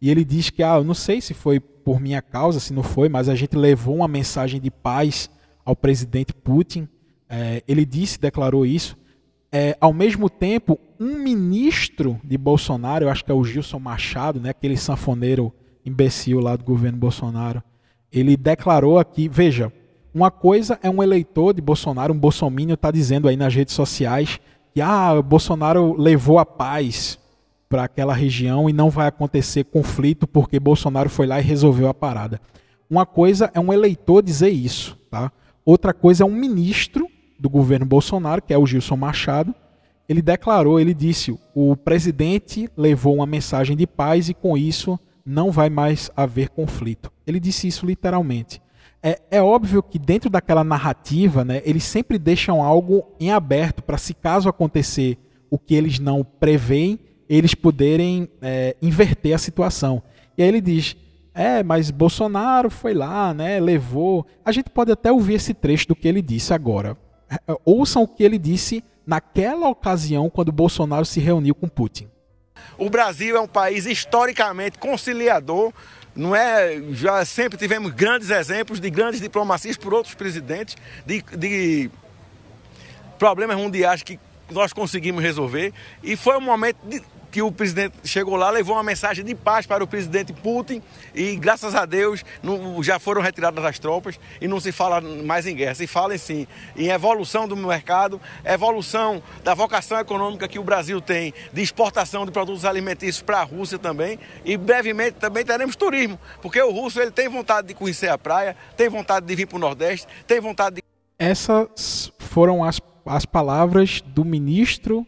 E 0.00 0.10
ele 0.10 0.24
diz 0.24 0.50
que, 0.50 0.62
ah, 0.62 0.76
eu 0.76 0.84
não 0.84 0.94
sei 0.94 1.20
se 1.20 1.32
foi 1.32 1.58
por 1.58 2.00
minha 2.00 2.20
causa, 2.20 2.60
se 2.60 2.72
não 2.72 2.82
foi, 2.82 3.08
mas 3.08 3.28
a 3.28 3.34
gente 3.34 3.56
levou 3.56 3.96
uma 3.96 4.08
mensagem 4.08 4.60
de 4.60 4.70
paz 4.70 5.30
ao 5.64 5.74
presidente 5.74 6.34
Putin. 6.34 6.88
É, 7.28 7.62
ele 7.66 7.84
disse, 7.84 8.20
declarou 8.20 8.66
isso 8.66 8.96
é, 9.52 9.76
ao 9.80 9.92
mesmo 9.92 10.28
tempo, 10.28 10.78
um 10.98 11.18
ministro 11.18 12.20
de 12.22 12.36
Bolsonaro, 12.36 13.04
eu 13.04 13.08
acho 13.08 13.24
que 13.24 13.30
é 13.30 13.34
o 13.34 13.44
Gilson 13.44 13.78
Machado, 13.78 14.40
né, 14.40 14.50
aquele 14.50 14.76
sanfoneiro 14.76 15.50
imbecil 15.84 16.40
lá 16.40 16.56
do 16.56 16.64
governo 16.64 16.98
Bolsonaro, 16.98 17.62
ele 18.12 18.36
declarou 18.36 18.98
aqui, 18.98 19.28
veja, 19.28 19.72
uma 20.16 20.30
coisa 20.30 20.78
é 20.82 20.88
um 20.88 21.02
eleitor 21.02 21.52
de 21.52 21.60
Bolsonaro, 21.60 22.14
um 22.14 22.18
bolsomínio 22.18 22.72
está 22.72 22.90
dizendo 22.90 23.28
aí 23.28 23.36
nas 23.36 23.54
redes 23.54 23.74
sociais 23.74 24.40
que 24.72 24.80
ah, 24.80 25.20
Bolsonaro 25.20 25.94
levou 25.94 26.38
a 26.38 26.46
paz 26.46 27.18
para 27.68 27.84
aquela 27.84 28.14
região 28.14 28.66
e 28.70 28.72
não 28.72 28.88
vai 28.88 29.08
acontecer 29.08 29.64
conflito 29.64 30.26
porque 30.26 30.58
Bolsonaro 30.58 31.10
foi 31.10 31.26
lá 31.26 31.38
e 31.38 31.42
resolveu 31.42 31.86
a 31.86 31.92
parada. 31.92 32.40
Uma 32.88 33.04
coisa 33.04 33.50
é 33.52 33.60
um 33.60 33.70
eleitor 33.70 34.22
dizer 34.22 34.48
isso, 34.48 34.96
tá? 35.10 35.30
Outra 35.66 35.92
coisa 35.92 36.22
é 36.22 36.26
um 36.26 36.32
ministro 36.32 37.10
do 37.38 37.50
governo 37.50 37.84
Bolsonaro, 37.84 38.40
que 38.40 38.54
é 38.54 38.58
o 38.58 38.66
Gilson 38.66 38.96
Machado, 38.96 39.54
ele 40.08 40.22
declarou, 40.22 40.80
ele 40.80 40.94
disse: 40.94 41.38
o 41.54 41.76
presidente 41.76 42.70
levou 42.74 43.16
uma 43.16 43.26
mensagem 43.26 43.76
de 43.76 43.86
paz 43.86 44.30
e 44.30 44.34
com 44.34 44.56
isso 44.56 44.98
não 45.26 45.50
vai 45.52 45.68
mais 45.68 46.10
haver 46.16 46.48
conflito. 46.48 47.12
Ele 47.26 47.38
disse 47.38 47.68
isso 47.68 47.84
literalmente. 47.84 48.62
É, 49.02 49.20
é 49.30 49.42
óbvio 49.42 49.82
que 49.82 49.98
dentro 49.98 50.28
daquela 50.28 50.64
narrativa, 50.64 51.44
né, 51.44 51.62
eles 51.64 51.84
sempre 51.84 52.18
deixam 52.18 52.62
algo 52.62 53.14
em 53.20 53.30
aberto 53.30 53.82
para 53.82 53.98
se 53.98 54.14
caso 54.14 54.48
acontecer 54.48 55.18
o 55.50 55.58
que 55.58 55.74
eles 55.74 55.98
não 55.98 56.24
preveem, 56.24 56.98
eles 57.28 57.54
poderem 57.54 58.28
é, 58.42 58.76
inverter 58.80 59.34
a 59.34 59.38
situação. 59.38 60.02
E 60.36 60.42
aí 60.42 60.48
ele 60.48 60.60
diz: 60.60 60.96
é, 61.34 61.62
mas 61.62 61.90
Bolsonaro 61.90 62.70
foi 62.70 62.94
lá, 62.94 63.34
né, 63.34 63.60
levou. 63.60 64.26
A 64.44 64.50
gente 64.50 64.70
pode 64.70 64.90
até 64.90 65.12
ouvir 65.12 65.34
esse 65.34 65.52
trecho 65.52 65.88
do 65.88 65.96
que 65.96 66.08
ele 66.08 66.22
disse 66.22 66.54
agora. 66.54 66.96
É, 67.30 67.38
ouçam 67.64 68.02
o 68.02 68.08
que 68.08 68.24
ele 68.24 68.38
disse 68.38 68.82
naquela 69.06 69.68
ocasião 69.68 70.30
quando 70.30 70.50
Bolsonaro 70.50 71.04
se 71.04 71.20
reuniu 71.20 71.54
com 71.54 71.68
Putin. 71.68 72.08
O 72.78 72.90
Brasil 72.90 73.36
é 73.36 73.40
um 73.40 73.46
país 73.46 73.86
historicamente 73.86 74.78
conciliador, 74.78 75.72
não 76.16 76.34
é? 76.34 76.80
Já 76.92 77.24
sempre 77.24 77.58
tivemos 77.58 77.92
grandes 77.92 78.30
exemplos 78.30 78.80
de 78.80 78.90
grandes 78.90 79.20
diplomacias 79.20 79.76
por 79.76 79.92
outros 79.92 80.14
presidentes, 80.14 80.76
de, 81.04 81.22
de 81.36 81.90
problemas 83.18 83.56
mundiais 83.56 84.02
que 84.02 84.18
nós 84.50 84.72
conseguimos 84.72 85.22
resolver. 85.22 85.72
E 86.02 86.16
foi 86.16 86.36
um 86.36 86.40
momento 86.40 86.78
de, 86.84 87.02
que 87.36 87.42
o 87.42 87.52
presidente 87.52 87.98
chegou 88.02 88.34
lá, 88.34 88.48
levou 88.48 88.76
uma 88.76 88.82
mensagem 88.82 89.22
de 89.22 89.34
paz 89.34 89.66
para 89.66 89.84
o 89.84 89.86
presidente 89.86 90.32
Putin 90.32 90.80
e, 91.14 91.36
graças 91.36 91.74
a 91.74 91.84
Deus, 91.84 92.24
não, 92.42 92.82
já 92.82 92.98
foram 92.98 93.20
retiradas 93.20 93.62
as 93.62 93.78
tropas 93.78 94.18
e 94.40 94.48
não 94.48 94.58
se 94.58 94.72
fala 94.72 95.02
mais 95.02 95.46
em 95.46 95.54
guerra. 95.54 95.74
Se 95.74 95.86
fala, 95.86 96.16
sim, 96.16 96.46
em 96.74 96.88
evolução 96.88 97.46
do 97.46 97.54
mercado, 97.54 98.18
evolução 98.42 99.22
da 99.44 99.52
vocação 99.52 100.00
econômica 100.00 100.48
que 100.48 100.58
o 100.58 100.64
Brasil 100.64 100.98
tem 100.98 101.34
de 101.52 101.60
exportação 101.60 102.24
de 102.24 102.32
produtos 102.32 102.64
alimentícios 102.64 103.20
para 103.20 103.40
a 103.40 103.44
Rússia 103.44 103.78
também 103.78 104.18
e, 104.42 104.56
brevemente, 104.56 105.18
também 105.18 105.44
teremos 105.44 105.76
turismo, 105.76 106.18
porque 106.40 106.62
o 106.62 106.70
russo 106.70 107.02
ele 107.02 107.10
tem 107.10 107.28
vontade 107.28 107.68
de 107.68 107.74
conhecer 107.74 108.08
a 108.08 108.16
praia, 108.16 108.56
tem 108.78 108.88
vontade 108.88 109.26
de 109.26 109.34
vir 109.34 109.44
para 109.44 109.56
o 109.56 109.60
Nordeste, 109.60 110.08
tem 110.26 110.40
vontade 110.40 110.76
de... 110.76 110.82
Essas 111.18 112.10
foram 112.18 112.64
as, 112.64 112.80
as 113.04 113.26
palavras 113.26 114.00
do 114.00 114.24
ministro 114.24 115.06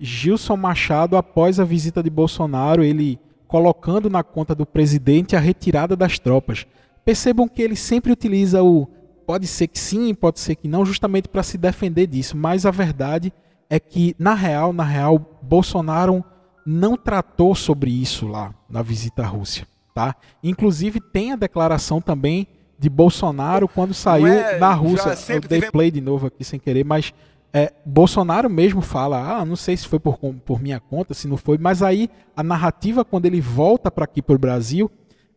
Gilson 0.00 0.56
Machado, 0.56 1.16
após 1.16 1.60
a 1.60 1.64
visita 1.64 2.02
de 2.02 2.08
Bolsonaro, 2.08 2.82
ele 2.82 3.18
colocando 3.46 4.08
na 4.08 4.22
conta 4.22 4.54
do 4.54 4.64
presidente 4.64 5.36
a 5.36 5.40
retirada 5.40 5.94
das 5.94 6.18
tropas. 6.18 6.66
Percebam 7.04 7.48
que 7.48 7.60
ele 7.60 7.76
sempre 7.76 8.12
utiliza 8.12 8.62
o 8.62 8.88
pode 9.26 9.46
ser 9.46 9.68
que 9.68 9.78
sim, 9.78 10.12
pode 10.12 10.40
ser 10.40 10.56
que 10.56 10.66
não, 10.66 10.84
justamente 10.84 11.28
para 11.28 11.44
se 11.44 11.56
defender 11.56 12.08
disso. 12.08 12.36
Mas 12.36 12.66
a 12.66 12.70
verdade 12.72 13.32
é 13.68 13.78
que, 13.78 14.16
na 14.18 14.34
real, 14.34 14.72
na 14.72 14.82
real, 14.82 15.38
Bolsonaro 15.40 16.24
não 16.66 16.96
tratou 16.96 17.54
sobre 17.54 17.90
isso 17.90 18.26
lá 18.26 18.52
na 18.68 18.82
visita 18.82 19.22
à 19.22 19.26
Rússia. 19.26 19.68
Tá? 19.94 20.16
Inclusive 20.42 21.00
tem 21.00 21.32
a 21.32 21.36
declaração 21.36 22.00
também 22.00 22.48
de 22.76 22.88
Bolsonaro 22.88 23.68
quando 23.68 23.94
saiu 23.94 24.26
é, 24.26 24.58
na 24.58 24.72
Rússia. 24.72 25.16
Eu 25.32 25.40
dei 25.40 25.62
play 25.62 25.90
de 25.92 26.00
novo 26.00 26.26
aqui 26.26 26.42
sem 26.42 26.58
querer, 26.58 26.84
mas 26.84 27.12
é, 27.52 27.72
Bolsonaro 27.84 28.48
mesmo 28.48 28.80
fala, 28.80 29.38
ah, 29.38 29.44
não 29.44 29.56
sei 29.56 29.76
se 29.76 29.86
foi 29.86 29.98
por, 29.98 30.18
por 30.18 30.62
minha 30.62 30.78
conta, 30.78 31.14
se 31.14 31.26
não 31.26 31.36
foi, 31.36 31.58
mas 31.58 31.82
aí 31.82 32.08
a 32.36 32.42
narrativa 32.42 33.04
quando 33.04 33.26
ele 33.26 33.40
volta 33.40 33.90
para 33.90 34.04
aqui 34.04 34.22
para 34.22 34.36
o 34.36 34.38
Brasil 34.38 34.90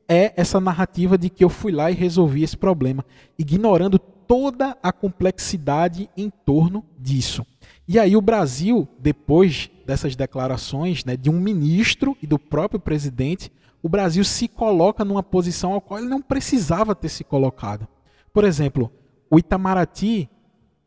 é 0.07 0.33
essa 0.35 0.59
narrativa 0.59 1.17
de 1.17 1.29
que 1.29 1.43
eu 1.43 1.49
fui 1.49 1.71
lá 1.71 1.89
e 1.89 1.95
resolvi 1.95 2.43
esse 2.43 2.57
problema, 2.57 3.03
ignorando 3.37 3.97
toda 3.97 4.77
a 4.83 4.91
complexidade 4.91 6.09
em 6.15 6.29
torno 6.29 6.83
disso. 6.99 7.45
E 7.87 7.97
aí 7.97 8.15
o 8.15 8.21
Brasil, 8.21 8.87
depois 8.99 9.69
dessas 9.85 10.15
declarações 10.15 11.03
né, 11.03 11.17
de 11.17 11.29
um 11.29 11.39
ministro 11.39 12.15
e 12.21 12.27
do 12.27 12.37
próprio 12.37 12.79
presidente, 12.79 13.51
o 13.81 13.89
Brasil 13.89 14.23
se 14.23 14.47
coloca 14.47 15.03
numa 15.03 15.23
posição 15.23 15.75
a 15.75 15.81
qual 15.81 15.99
ele 15.99 16.09
não 16.09 16.21
precisava 16.21 16.95
ter 16.95 17.09
se 17.09 17.23
colocado. 17.23 17.87
Por 18.31 18.45
exemplo, 18.45 18.89
o 19.29 19.37
Itamaraty 19.37 20.29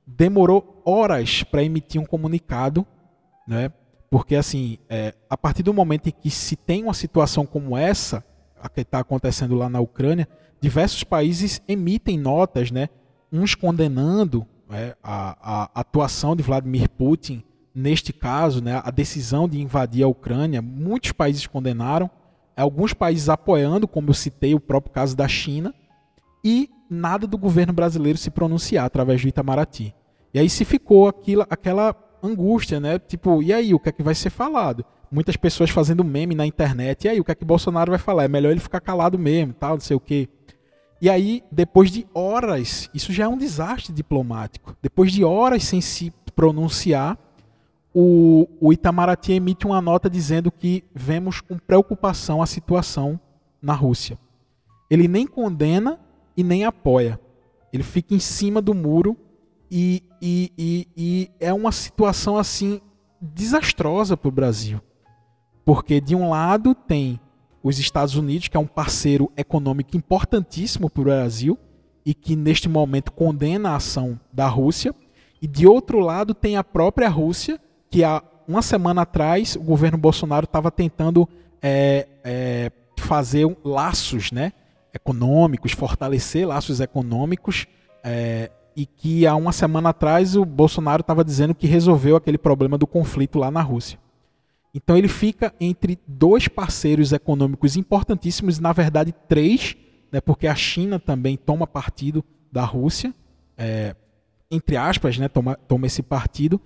demorou 0.06 0.75
horas 0.87 1.42
para 1.42 1.64
emitir 1.64 2.01
um 2.01 2.07
comunicado, 2.07 2.87
né? 3.46 3.72
Porque 4.09 4.37
assim, 4.37 4.79
é, 4.88 5.14
a 5.29 5.37
partir 5.37 5.64
do 5.64 5.75
momento 5.75 6.09
em 6.09 6.12
que 6.12 6.31
se 6.31 6.55
tem 6.55 6.85
uma 6.85 6.94
situação 6.94 7.44
como 7.44 7.77
essa, 7.77 8.25
a 8.61 8.68
que 8.68 8.83
está 8.83 9.01
acontecendo 9.01 9.57
lá 9.57 9.68
na 9.68 9.81
Ucrânia, 9.81 10.29
diversos 10.61 11.03
países 11.03 11.61
emitem 11.66 12.16
notas, 12.16 12.70
né? 12.70 12.88
Uns 13.33 13.55
condenando 13.55 14.46
né, 14.68 14.94
a, 15.03 15.64
a 15.75 15.81
atuação 15.81 16.37
de 16.37 16.42
Vladimir 16.42 16.88
Putin 16.88 17.42
neste 17.75 18.12
caso, 18.12 18.62
né? 18.62 18.81
A 18.85 18.90
decisão 18.90 19.49
de 19.49 19.61
invadir 19.61 20.05
a 20.05 20.09
Ucrânia, 20.09 20.62
muitos 20.62 21.12
países 21.12 21.46
condenaram, 21.46 22.09
alguns 22.57 22.94
países 22.94 23.29
apoiando, 23.29 23.87
como 23.87 24.11
eu 24.11 24.14
citei 24.14 24.55
o 24.55 24.61
próprio 24.61 24.94
caso 24.94 25.16
da 25.16 25.29
China, 25.29 25.75
e 26.44 26.70
nada 26.88 27.27
do 27.27 27.37
governo 27.37 27.72
brasileiro 27.72 28.16
se 28.16 28.31
pronunciar 28.31 28.87
através 28.87 29.20
do 29.20 29.29
Itamaraty. 29.29 29.94
E 30.37 30.38
aí 30.38 30.51
se 30.51 30.66
ficou 30.66 31.09
aquilo, 31.09 31.46
aquela 31.49 31.96
angústia, 32.22 32.79
né? 32.79 32.99
Tipo, 32.99 33.42
e 33.42 33.55
aí, 33.55 33.72
o 33.72 33.81
que 33.81 33.88
é 33.88 33.92
que 33.92 34.03
vai 34.03 34.14
ser 34.14 34.29
falado? 34.29 34.85
muitas 35.11 35.35
pessoas 35.35 35.70
fazendo 35.70 36.05
meme 36.05 36.35
na 36.35 36.44
internet. 36.44 37.05
E 37.05 37.09
aí, 37.09 37.18
o 37.18 37.25
que 37.25 37.31
é 37.31 37.35
que 37.35 37.42
Bolsonaro 37.42 37.90
vai 37.90 37.99
falar? 37.99 38.25
É 38.25 38.29
melhor 38.29 38.51
ele 38.51 38.61
ficar 38.61 38.81
calado 38.81 39.18
mesmo, 39.18 39.55
tal, 39.55 39.75
não 39.75 39.81
sei 39.81 39.96
o 39.96 40.01
quê. 40.01 40.29
E 41.01 41.09
aí, 41.09 41.42
depois 41.51 41.90
de 41.90 42.07
horas, 42.12 42.90
isso 42.92 43.14
já 43.14 43.25
é 43.25 43.29
um 43.29 43.38
desastre 43.38 43.94
diplomático. 43.94 44.77
Depois 44.83 45.11
de 45.11 45.25
horas 45.25 45.64
sem 45.64 45.81
se 45.81 46.12
pronunciar, 46.35 47.16
o, 47.94 48.46
o 48.61 48.75
Itamaraty 48.75 49.33
emite 49.33 49.64
uma 49.64 49.81
nota 49.81 50.11
dizendo 50.11 50.53
que 50.53 50.85
vemos 50.94 51.40
com 51.40 51.57
preocupação 51.57 52.42
a 52.42 52.46
situação 52.46 53.18
na 53.62 53.72
Rússia. 53.72 54.18
Ele 54.90 55.09
nem 55.09 55.27
condena 55.27 55.99
e 56.37 56.44
nem 56.44 56.66
apoia. 56.66 57.18
Ele 57.72 57.83
fica 57.83 58.14
em 58.14 58.20
cima 58.20 58.61
do 58.61 58.75
muro 58.75 59.16
e, 59.70 60.02
e, 60.20 60.52
e, 60.57 60.88
e 60.96 61.31
é 61.40 61.52
uma 61.52 61.72
situação 61.72 62.37
assim 62.37 62.81
desastrosa 63.20 64.16
para 64.16 64.29
o 64.29 64.33
Brasil. 64.33 64.81
Porque 65.64 66.00
de 66.00 66.14
um 66.14 66.31
lado 66.31 66.74
tem 66.74 67.20
os 67.62 67.79
Estados 67.79 68.14
Unidos, 68.14 68.48
que 68.48 68.57
é 68.57 68.61
um 68.61 68.66
parceiro 68.66 69.31
econômico 69.37 69.96
importantíssimo 69.96 70.88
para 70.88 71.00
o 71.00 71.05
Brasil 71.05 71.59
e 72.05 72.14
que 72.14 72.37
neste 72.37 72.68
momento 72.68 73.11
condena 73.11 73.70
a 73.70 73.76
ação 73.76 74.18
da 74.33 74.46
Rússia, 74.46 74.94
e 75.42 75.46
de 75.48 75.66
outro 75.66 75.98
lado 75.98 76.33
tem 76.33 76.57
a 76.57 76.62
própria 76.62 77.09
Rússia, 77.09 77.61
que 77.90 78.05
há 78.05 78.22
uma 78.46 78.62
semana 78.62 79.02
atrás 79.02 79.57
o 79.57 79.61
governo 79.61 79.98
Bolsonaro 79.98 80.44
estava 80.44 80.70
tentando 80.70 81.29
é, 81.61 82.07
é, 82.22 82.70
fazer 82.96 83.44
laços 83.64 84.31
né, 84.31 84.52
econômicos, 84.94 85.72
fortalecer 85.72 86.46
laços 86.46 86.81
econômicos, 86.81 87.66
é, 88.05 88.50
e 88.76 88.84
que 88.84 89.26
há 89.26 89.34
uma 89.34 89.52
semana 89.52 89.88
atrás 89.88 90.36
o 90.36 90.44
Bolsonaro 90.44 91.00
estava 91.00 91.24
dizendo 91.24 91.54
que 91.54 91.66
resolveu 91.66 92.14
aquele 92.14 92.36
problema 92.36 92.76
do 92.76 92.86
conflito 92.86 93.38
lá 93.38 93.50
na 93.50 93.62
Rússia. 93.62 93.98
Então 94.74 94.98
ele 94.98 95.08
fica 95.08 95.54
entre 95.58 95.98
dois 96.06 96.46
parceiros 96.46 97.10
econômicos 97.10 97.76
importantíssimos, 97.76 98.58
na 98.58 98.74
verdade 98.74 99.14
três, 99.26 99.74
né, 100.12 100.20
porque 100.20 100.46
a 100.46 100.54
China 100.54 101.00
também 101.00 101.38
toma 101.38 101.66
partido 101.66 102.22
da 102.52 102.62
Rússia, 102.62 103.14
é, 103.56 103.96
entre 104.50 104.76
aspas, 104.76 105.16
né, 105.16 105.26
toma, 105.26 105.56
toma 105.66 105.86
esse 105.86 106.02
partido, 106.02 106.60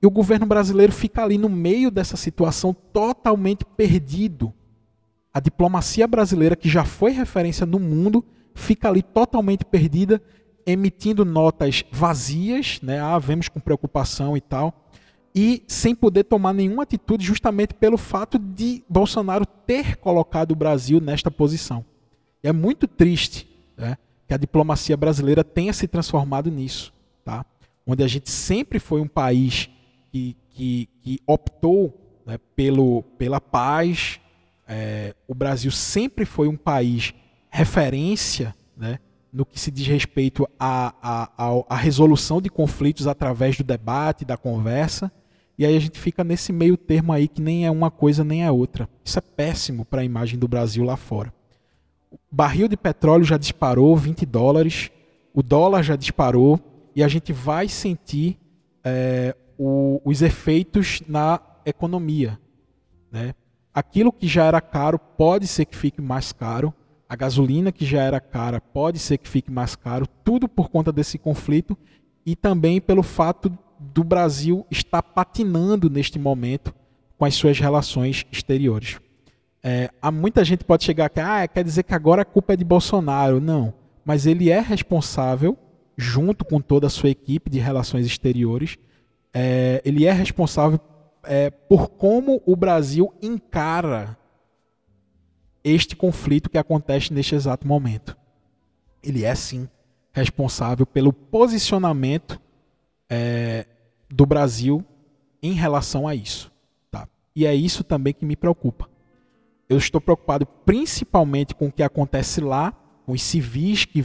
e 0.00 0.06
o 0.06 0.10
governo 0.10 0.46
brasileiro 0.46 0.92
fica 0.92 1.24
ali 1.24 1.36
no 1.36 1.48
meio 1.48 1.90
dessa 1.90 2.16
situação 2.16 2.72
totalmente 2.72 3.64
perdido. 3.64 4.54
A 5.34 5.40
diplomacia 5.40 6.06
brasileira, 6.06 6.54
que 6.54 6.68
já 6.68 6.84
foi 6.84 7.10
referência 7.10 7.66
no 7.66 7.80
mundo, 7.80 8.24
fica 8.54 8.88
ali 8.88 9.02
totalmente 9.02 9.64
perdida, 9.64 10.22
emitindo 10.70 11.24
notas 11.24 11.84
vazias, 11.90 12.80
né? 12.82 13.00
Ah, 13.00 13.18
vemos 13.18 13.48
com 13.48 13.60
preocupação 13.60 14.36
e 14.36 14.40
tal 14.40 14.88
e 15.34 15.62
sem 15.68 15.94
poder 15.94 16.24
tomar 16.24 16.52
nenhuma 16.52 16.82
atitude 16.82 17.24
justamente 17.24 17.72
pelo 17.72 17.96
fato 17.96 18.38
de 18.38 18.82
Bolsonaro 18.88 19.46
ter 19.46 19.96
colocado 19.96 20.50
o 20.50 20.56
Brasil 20.56 21.00
nesta 21.00 21.30
posição. 21.30 21.84
E 22.42 22.48
é 22.48 22.52
muito 22.52 22.88
triste 22.88 23.48
né, 23.76 23.96
que 24.26 24.34
a 24.34 24.36
diplomacia 24.36 24.96
brasileira 24.96 25.44
tenha 25.44 25.72
se 25.72 25.86
transformado 25.86 26.50
nisso, 26.50 26.92
tá? 27.24 27.46
onde 27.86 28.02
a 28.02 28.08
gente 28.08 28.30
sempre 28.30 28.80
foi 28.80 29.00
um 29.00 29.06
país 29.06 29.70
que, 30.10 30.36
que, 30.50 30.88
que 31.00 31.20
optou 31.24 32.20
né, 32.26 32.38
pelo, 32.56 33.02
pela 33.16 33.40
paz, 33.40 34.20
é, 34.66 35.14
o 35.28 35.34
Brasil 35.34 35.70
sempre 35.70 36.24
foi 36.24 36.48
um 36.48 36.56
país 36.56 37.14
referência 37.48 38.54
né, 38.76 38.98
no 39.32 39.44
que 39.44 39.60
se 39.60 39.70
diz 39.70 39.86
respeito 39.86 40.48
à, 40.58 40.94
à, 41.68 41.76
resolução 41.76 42.40
de 42.40 42.48
conflitos 42.48 43.06
através 43.06 43.56
do 43.56 43.64
debate, 43.64 44.24
da 44.24 44.36
conversa, 44.36 45.12
e 45.58 45.66
aí 45.66 45.76
a 45.76 45.80
gente 45.80 45.98
fica 45.98 46.22
nesse 46.22 46.52
meio 46.52 46.76
termo 46.76 47.12
aí 47.12 47.26
que 47.26 47.42
nem 47.42 47.66
é 47.66 47.70
uma 47.70 47.90
coisa 47.90 48.22
nem 48.22 48.44
é 48.44 48.50
outra. 48.50 48.88
Isso 49.04 49.18
é 49.18 49.22
péssimo 49.22 49.84
para 49.84 50.02
a 50.02 50.04
imagem 50.04 50.38
do 50.38 50.46
Brasil 50.46 50.84
lá 50.84 50.96
fora. 50.96 51.32
O 52.10 52.16
barril 52.30 52.68
de 52.68 52.76
petróleo 52.76 53.24
já 53.24 53.36
disparou 53.36 53.96
20 53.96 54.24
dólares, 54.24 54.90
o 55.34 55.42
dólar 55.42 55.82
já 55.82 55.96
disparou 55.96 56.60
e 56.94 57.02
a 57.02 57.08
gente 57.08 57.32
vai 57.32 57.68
sentir 57.68 58.38
é, 58.84 59.34
o, 59.58 60.00
os 60.04 60.22
efeitos 60.22 61.02
na 61.06 61.40
economia. 61.66 62.38
Né? 63.10 63.34
Aquilo 63.74 64.12
que 64.12 64.26
já 64.26 64.44
era 64.44 64.60
caro 64.60 64.98
pode 64.98 65.46
ser 65.46 65.64
que 65.64 65.76
fique 65.76 66.00
mais 66.00 66.32
caro. 66.32 66.72
A 67.08 67.16
gasolina 67.16 67.72
que 67.72 67.86
já 67.86 68.02
era 68.02 68.20
cara 68.20 68.60
pode 68.60 68.98
ser 68.98 69.18
que 69.18 69.28
fique 69.28 69.50
mais 69.50 69.74
caro. 69.74 70.06
Tudo 70.22 70.46
por 70.46 70.68
conta 70.68 70.92
desse 70.92 71.16
conflito 71.16 71.76
e 72.26 72.36
também 72.36 72.80
pelo 72.80 73.02
fato 73.02 73.50
do 73.80 74.04
Brasil 74.04 74.66
está 74.70 75.02
patinando 75.02 75.88
neste 75.88 76.18
momento 76.18 76.74
com 77.16 77.24
as 77.24 77.34
suas 77.34 77.58
relações 77.58 78.26
exteriores. 78.30 79.00
É, 79.62 79.90
há 80.00 80.10
muita 80.10 80.44
gente 80.44 80.64
pode 80.64 80.84
chegar 80.84 81.06
aqui, 81.06 81.20
ah, 81.20 81.48
quer 81.48 81.64
dizer 81.64 81.82
que 81.82 81.94
agora 81.94 82.22
a 82.22 82.24
culpa 82.24 82.52
é 82.52 82.56
de 82.56 82.64
Bolsonaro. 82.64 83.40
Não, 83.40 83.72
mas 84.04 84.26
ele 84.26 84.50
é 84.50 84.60
responsável, 84.60 85.56
junto 85.96 86.44
com 86.44 86.60
toda 86.60 86.86
a 86.86 86.90
sua 86.90 87.10
equipe 87.10 87.50
de 87.50 87.58
relações 87.58 88.06
exteriores, 88.06 88.76
é, 89.32 89.82
ele 89.84 90.04
é 90.04 90.12
responsável 90.12 90.78
é, 91.24 91.50
por 91.50 91.88
como 91.88 92.42
o 92.46 92.54
Brasil 92.54 93.12
encara 93.20 94.16
este 95.62 95.96
conflito 95.96 96.50
que 96.50 96.58
acontece 96.58 97.12
neste 97.12 97.34
exato 97.34 97.66
momento. 97.66 98.16
Ele 99.02 99.24
é 99.24 99.34
sim 99.34 99.68
responsável 100.12 100.86
pelo 100.86 101.12
posicionamento 101.12 102.40
é, 103.08 103.66
do 104.10 104.26
Brasil 104.26 104.84
em 105.42 105.52
relação 105.52 106.08
a 106.08 106.14
isso. 106.14 106.50
Tá? 106.90 107.08
E 107.34 107.46
é 107.46 107.54
isso 107.54 107.84
também 107.84 108.12
que 108.12 108.24
me 108.24 108.36
preocupa. 108.36 108.88
Eu 109.68 109.76
estou 109.76 110.00
preocupado 110.00 110.46
principalmente 110.46 111.54
com 111.54 111.66
o 111.66 111.72
que 111.72 111.82
acontece 111.82 112.40
lá, 112.40 112.72
com 113.04 113.12
os 113.12 113.22
civis 113.22 113.84
que 113.84 114.04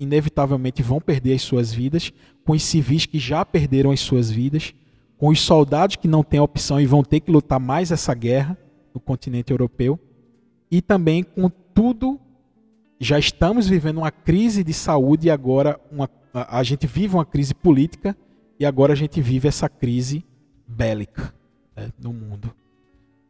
inevitavelmente 0.00 0.82
vão 0.82 1.00
perder 1.00 1.34
as 1.34 1.42
suas 1.42 1.72
vidas, 1.72 2.12
com 2.44 2.52
os 2.52 2.62
civis 2.62 3.06
que 3.06 3.18
já 3.18 3.44
perderam 3.44 3.90
as 3.90 4.00
suas 4.00 4.30
vidas, 4.30 4.74
com 5.18 5.28
os 5.28 5.40
soldados 5.40 5.96
que 5.96 6.08
não 6.08 6.24
têm 6.24 6.40
opção 6.40 6.80
e 6.80 6.86
vão 6.86 7.04
ter 7.04 7.20
que 7.20 7.30
lutar 7.30 7.60
mais 7.60 7.92
essa 7.92 8.12
guerra 8.14 8.58
no 8.92 9.00
continente 9.00 9.52
europeu, 9.52 9.98
e 10.72 10.80
também 10.80 11.22
com 11.22 11.50
tudo. 11.74 12.18
Já 12.98 13.18
estamos 13.18 13.68
vivendo 13.68 13.98
uma 13.98 14.10
crise 14.10 14.64
de 14.64 14.72
saúde 14.72 15.26
e 15.26 15.30
agora 15.30 15.78
uma, 15.90 16.08
a 16.32 16.62
gente 16.62 16.86
vive 16.86 17.14
uma 17.14 17.26
crise 17.26 17.54
política 17.54 18.16
e 18.58 18.64
agora 18.64 18.94
a 18.94 18.96
gente 18.96 19.20
vive 19.20 19.46
essa 19.46 19.68
crise 19.68 20.24
bélica 20.66 21.34
né, 21.76 21.90
no 22.00 22.12
mundo. 22.12 22.54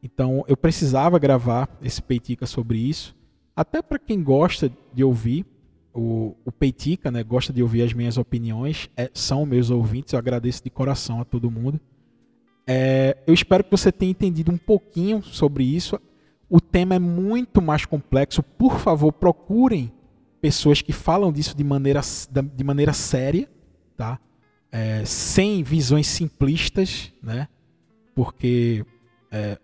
Então 0.02 0.44
eu 0.46 0.56
precisava 0.56 1.18
gravar 1.18 1.68
esse 1.82 2.00
Peitica 2.00 2.46
sobre 2.46 2.78
isso, 2.78 3.16
até 3.56 3.82
para 3.82 3.98
quem 3.98 4.22
gosta 4.22 4.70
de 4.94 5.02
ouvir 5.02 5.44
o, 5.92 6.36
o 6.44 6.52
Peitica, 6.52 7.10
né, 7.10 7.24
gosta 7.24 7.52
de 7.52 7.62
ouvir 7.62 7.82
as 7.82 7.92
minhas 7.92 8.18
opiniões, 8.18 8.88
é, 8.96 9.10
são 9.12 9.44
meus 9.44 9.70
ouvintes, 9.70 10.12
eu 10.12 10.18
agradeço 10.18 10.62
de 10.62 10.70
coração 10.70 11.20
a 11.20 11.24
todo 11.24 11.50
mundo. 11.50 11.80
É, 12.66 13.16
eu 13.26 13.34
espero 13.34 13.64
que 13.64 13.70
você 13.70 13.90
tenha 13.90 14.10
entendido 14.10 14.52
um 14.52 14.58
pouquinho 14.58 15.22
sobre 15.22 15.64
isso. 15.64 15.98
O 16.54 16.60
tema 16.60 16.96
é 16.96 16.98
muito 16.98 17.62
mais 17.62 17.86
complexo. 17.86 18.42
Por 18.42 18.78
favor, 18.78 19.10
procurem 19.10 19.90
pessoas 20.38 20.82
que 20.82 20.92
falam 20.92 21.32
disso 21.32 21.56
de 21.56 21.64
maneira, 21.64 22.02
de 22.54 22.62
maneira 22.62 22.92
séria, 22.92 23.48
tá? 23.96 24.20
é, 24.70 25.02
sem 25.06 25.62
visões 25.62 26.06
simplistas, 26.06 27.10
né? 27.22 27.48
porque 28.14 28.84
é, 29.30 29.58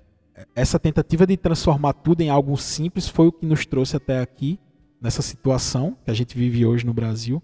essa 0.55 0.79
tentativa 0.79 1.27
de 1.27 1.37
transformar 1.37 1.93
tudo 1.93 2.23
em 2.23 2.31
algo 2.31 2.57
simples 2.57 3.07
foi 3.07 3.27
o 3.27 3.33
que 3.33 3.45
nos 3.45 3.67
trouxe 3.67 3.95
até 3.95 4.21
aqui, 4.21 4.59
nessa 4.99 5.21
situação 5.21 5.95
que 6.07 6.11
a 6.11 6.15
gente 6.15 6.35
vive 6.39 6.65
hoje 6.65 6.87
no 6.87 6.95
Brasil. 6.95 7.43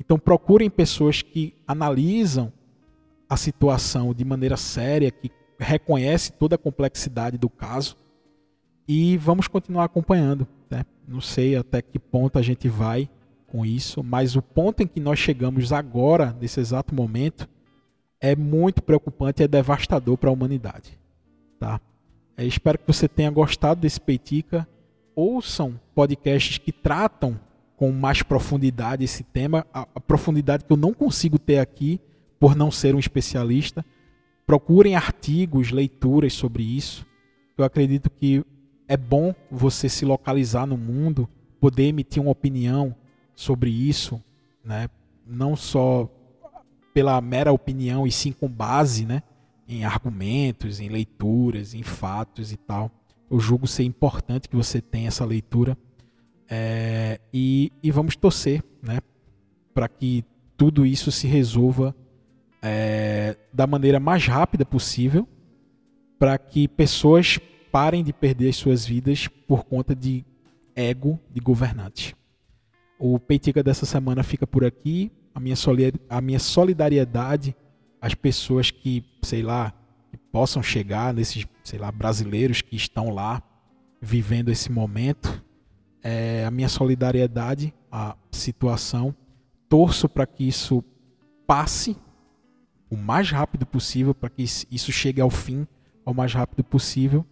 Então 0.00 0.18
procurem 0.18 0.70
pessoas 0.70 1.20
que 1.20 1.52
analisam 1.66 2.50
a 3.28 3.36
situação 3.36 4.14
de 4.14 4.24
maneira 4.24 4.56
séria, 4.56 5.10
que 5.10 5.30
reconhece 5.58 6.32
toda 6.32 6.54
a 6.54 6.58
complexidade 6.58 7.36
do 7.36 7.50
caso 7.50 7.94
e 8.88 9.16
vamos 9.16 9.48
continuar 9.48 9.84
acompanhando. 9.84 10.46
Né? 10.70 10.84
Não 11.06 11.20
sei 11.20 11.56
até 11.56 11.82
que 11.82 11.98
ponto 11.98 12.38
a 12.38 12.42
gente 12.42 12.68
vai 12.68 13.08
com 13.46 13.64
isso, 13.64 14.02
mas 14.02 14.36
o 14.36 14.42
ponto 14.42 14.82
em 14.82 14.86
que 14.86 15.00
nós 15.00 15.18
chegamos 15.18 15.72
agora, 15.72 16.36
nesse 16.40 16.60
exato 16.60 16.94
momento, 16.94 17.48
é 18.20 18.34
muito 18.34 18.82
preocupante 18.82 19.42
e 19.42 19.44
é 19.44 19.48
devastador 19.48 20.16
para 20.16 20.30
a 20.30 20.32
humanidade. 20.32 20.98
Tá? 21.58 21.80
É, 22.36 22.44
espero 22.44 22.78
que 22.78 22.86
você 22.86 23.08
tenha 23.08 23.30
gostado 23.30 23.80
desse 23.80 24.00
Peitica. 24.00 24.66
Ouçam 25.14 25.80
podcasts 25.94 26.58
que 26.58 26.72
tratam 26.72 27.38
com 27.76 27.90
mais 27.92 28.22
profundidade 28.22 29.04
esse 29.04 29.22
tema, 29.22 29.66
a, 29.72 29.86
a 29.94 30.00
profundidade 30.00 30.64
que 30.64 30.72
eu 30.72 30.76
não 30.76 30.92
consigo 30.92 31.38
ter 31.38 31.58
aqui 31.58 32.00
por 32.38 32.54
não 32.54 32.70
ser 32.70 32.94
um 32.94 32.98
especialista. 32.98 33.84
Procurem 34.46 34.94
artigos, 34.94 35.70
leituras 35.70 36.32
sobre 36.32 36.62
isso. 36.62 37.06
Eu 37.56 37.64
acredito 37.64 38.10
que 38.10 38.44
é 38.88 38.96
bom 38.96 39.34
você 39.50 39.88
se 39.88 40.04
localizar 40.04 40.66
no 40.66 40.76
mundo, 40.76 41.28
poder 41.60 41.84
emitir 41.84 42.22
uma 42.22 42.30
opinião, 42.30 42.94
sobre 43.36 43.70
isso, 43.70 44.20
né? 44.64 44.88
não 45.26 45.54
só 45.54 46.10
pela 46.94 47.20
mera 47.20 47.52
opinião 47.52 48.06
e 48.06 48.10
sim 48.10 48.32
com 48.32 48.48
base, 48.48 49.04
né? 49.04 49.22
em 49.68 49.84
argumentos, 49.84 50.80
em 50.80 50.88
leituras, 50.88 51.74
em 51.74 51.82
fatos 51.82 52.50
e 52.50 52.56
tal. 52.56 52.90
Eu 53.30 53.38
julgo 53.38 53.66
ser 53.66 53.82
importante 53.84 54.48
que 54.48 54.56
você 54.56 54.80
tenha 54.80 55.08
essa 55.08 55.24
leitura 55.24 55.76
é, 56.48 57.20
e, 57.34 57.72
e, 57.82 57.90
vamos 57.90 58.14
torcer 58.14 58.62
né, 58.80 59.00
para 59.74 59.88
que 59.88 60.24
tudo 60.56 60.86
isso 60.86 61.10
se 61.10 61.26
resolva 61.26 61.94
é, 62.62 63.36
da 63.52 63.66
maneira 63.66 63.98
mais 63.98 64.26
rápida 64.26 64.64
possível, 64.64 65.28
para 66.20 66.38
que 66.38 66.68
pessoas 66.68 67.40
parem 67.76 68.02
de 68.02 68.10
perder 68.10 68.48
as 68.48 68.56
suas 68.56 68.86
vidas 68.86 69.28
por 69.28 69.64
conta 69.64 69.94
de 69.94 70.24
ego 70.74 71.20
de 71.30 71.42
governantes. 71.42 72.14
O 72.98 73.20
Peitica 73.20 73.62
dessa 73.62 73.84
semana 73.84 74.22
fica 74.22 74.46
por 74.46 74.64
aqui. 74.64 75.12
A 75.34 76.20
minha 76.22 76.38
solidariedade 76.38 77.54
às 78.00 78.14
pessoas 78.14 78.70
que, 78.70 79.04
sei 79.20 79.42
lá, 79.42 79.74
que 80.10 80.16
possam 80.16 80.62
chegar 80.62 81.12
nesses, 81.12 81.46
sei 81.62 81.78
lá, 81.78 81.92
brasileiros 81.92 82.62
que 82.62 82.76
estão 82.76 83.10
lá 83.10 83.42
vivendo 84.00 84.48
esse 84.48 84.72
momento. 84.72 85.44
É, 86.02 86.46
a 86.46 86.50
minha 86.50 86.70
solidariedade 86.70 87.74
à 87.92 88.16
situação. 88.30 89.14
Torço 89.68 90.08
para 90.08 90.26
que 90.26 90.48
isso 90.48 90.82
passe 91.46 91.94
o 92.88 92.96
mais 92.96 93.30
rápido 93.30 93.66
possível, 93.66 94.14
para 94.14 94.30
que 94.30 94.42
isso 94.42 94.90
chegue 94.90 95.20
ao 95.20 95.28
fim 95.28 95.68
o 96.06 96.14
mais 96.14 96.32
rápido 96.32 96.64
possível. 96.64 97.22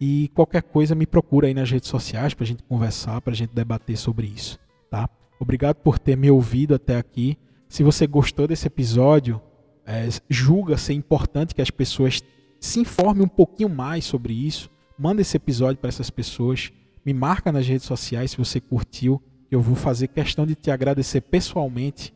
E 0.00 0.28
qualquer 0.34 0.62
coisa 0.62 0.94
me 0.94 1.06
procura 1.06 1.46
aí 1.46 1.54
nas 1.54 1.70
redes 1.70 1.88
sociais 1.88 2.32
para 2.32 2.44
a 2.44 2.46
gente 2.46 2.62
conversar, 2.62 3.20
para 3.20 3.32
a 3.32 3.36
gente 3.36 3.54
debater 3.54 3.98
sobre 3.98 4.26
isso, 4.26 4.58
tá? 4.90 5.08
Obrigado 5.38 5.76
por 5.76 5.98
ter 5.98 6.16
me 6.16 6.30
ouvido 6.30 6.74
até 6.74 6.96
aqui. 6.96 7.36
Se 7.68 7.82
você 7.82 8.06
gostou 8.06 8.48
desse 8.48 8.66
episódio, 8.66 9.40
é, 9.86 10.08
julga 10.28 10.76
ser 10.78 10.94
importante 10.94 11.54
que 11.54 11.62
as 11.62 11.70
pessoas 11.70 12.22
se 12.58 12.80
informem 12.80 13.24
um 13.24 13.28
pouquinho 13.28 13.68
mais 13.68 14.04
sobre 14.04 14.32
isso. 14.32 14.70
Manda 14.98 15.22
esse 15.22 15.36
episódio 15.36 15.78
para 15.78 15.88
essas 15.88 16.10
pessoas. 16.10 16.70
Me 17.04 17.14
marca 17.14 17.50
nas 17.50 17.66
redes 17.66 17.86
sociais 17.86 18.32
se 18.32 18.38
você 18.38 18.60
curtiu. 18.60 19.22
Eu 19.50 19.60
vou 19.60 19.74
fazer 19.74 20.08
questão 20.08 20.46
de 20.46 20.54
te 20.54 20.70
agradecer 20.70 21.22
pessoalmente 21.22 22.14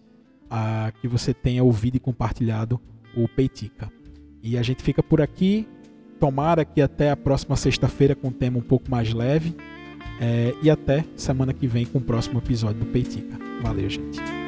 a 0.51 0.93
que 1.01 1.09
você 1.09 1.33
tenha 1.33 1.65
ouvido 1.65 1.97
e 1.97 2.01
compartilhado 2.01 2.81
o 3.17 3.27
Peitica. 3.29 3.91
E 4.43 4.59
a 4.59 4.63
gente 4.63 4.83
fica 4.83 5.03
por 5.03 5.21
aqui. 5.21 5.67
Tomara 6.25 6.65
que 6.65 6.81
até 6.81 7.11
a 7.11 7.17
próxima 7.19 7.55
sexta-feira 7.55 8.15
com 8.15 8.29
um 8.29 8.33
tema 8.33 8.57
um 8.57 8.63
pouco 8.63 8.91
mais 8.91 9.13
leve. 9.13 9.55
É, 10.19 10.55
e 10.63 10.71
até 10.71 11.05
semana 11.19 11.53
que 11.53 11.67
vem 11.67 11.85
com 11.85 11.99
o 11.99 12.01
próximo 12.01 12.39
episódio 12.39 12.81
do 12.81 12.87
Peitica. 12.87 13.39
Valeu, 13.61 13.91
gente. 13.91 14.44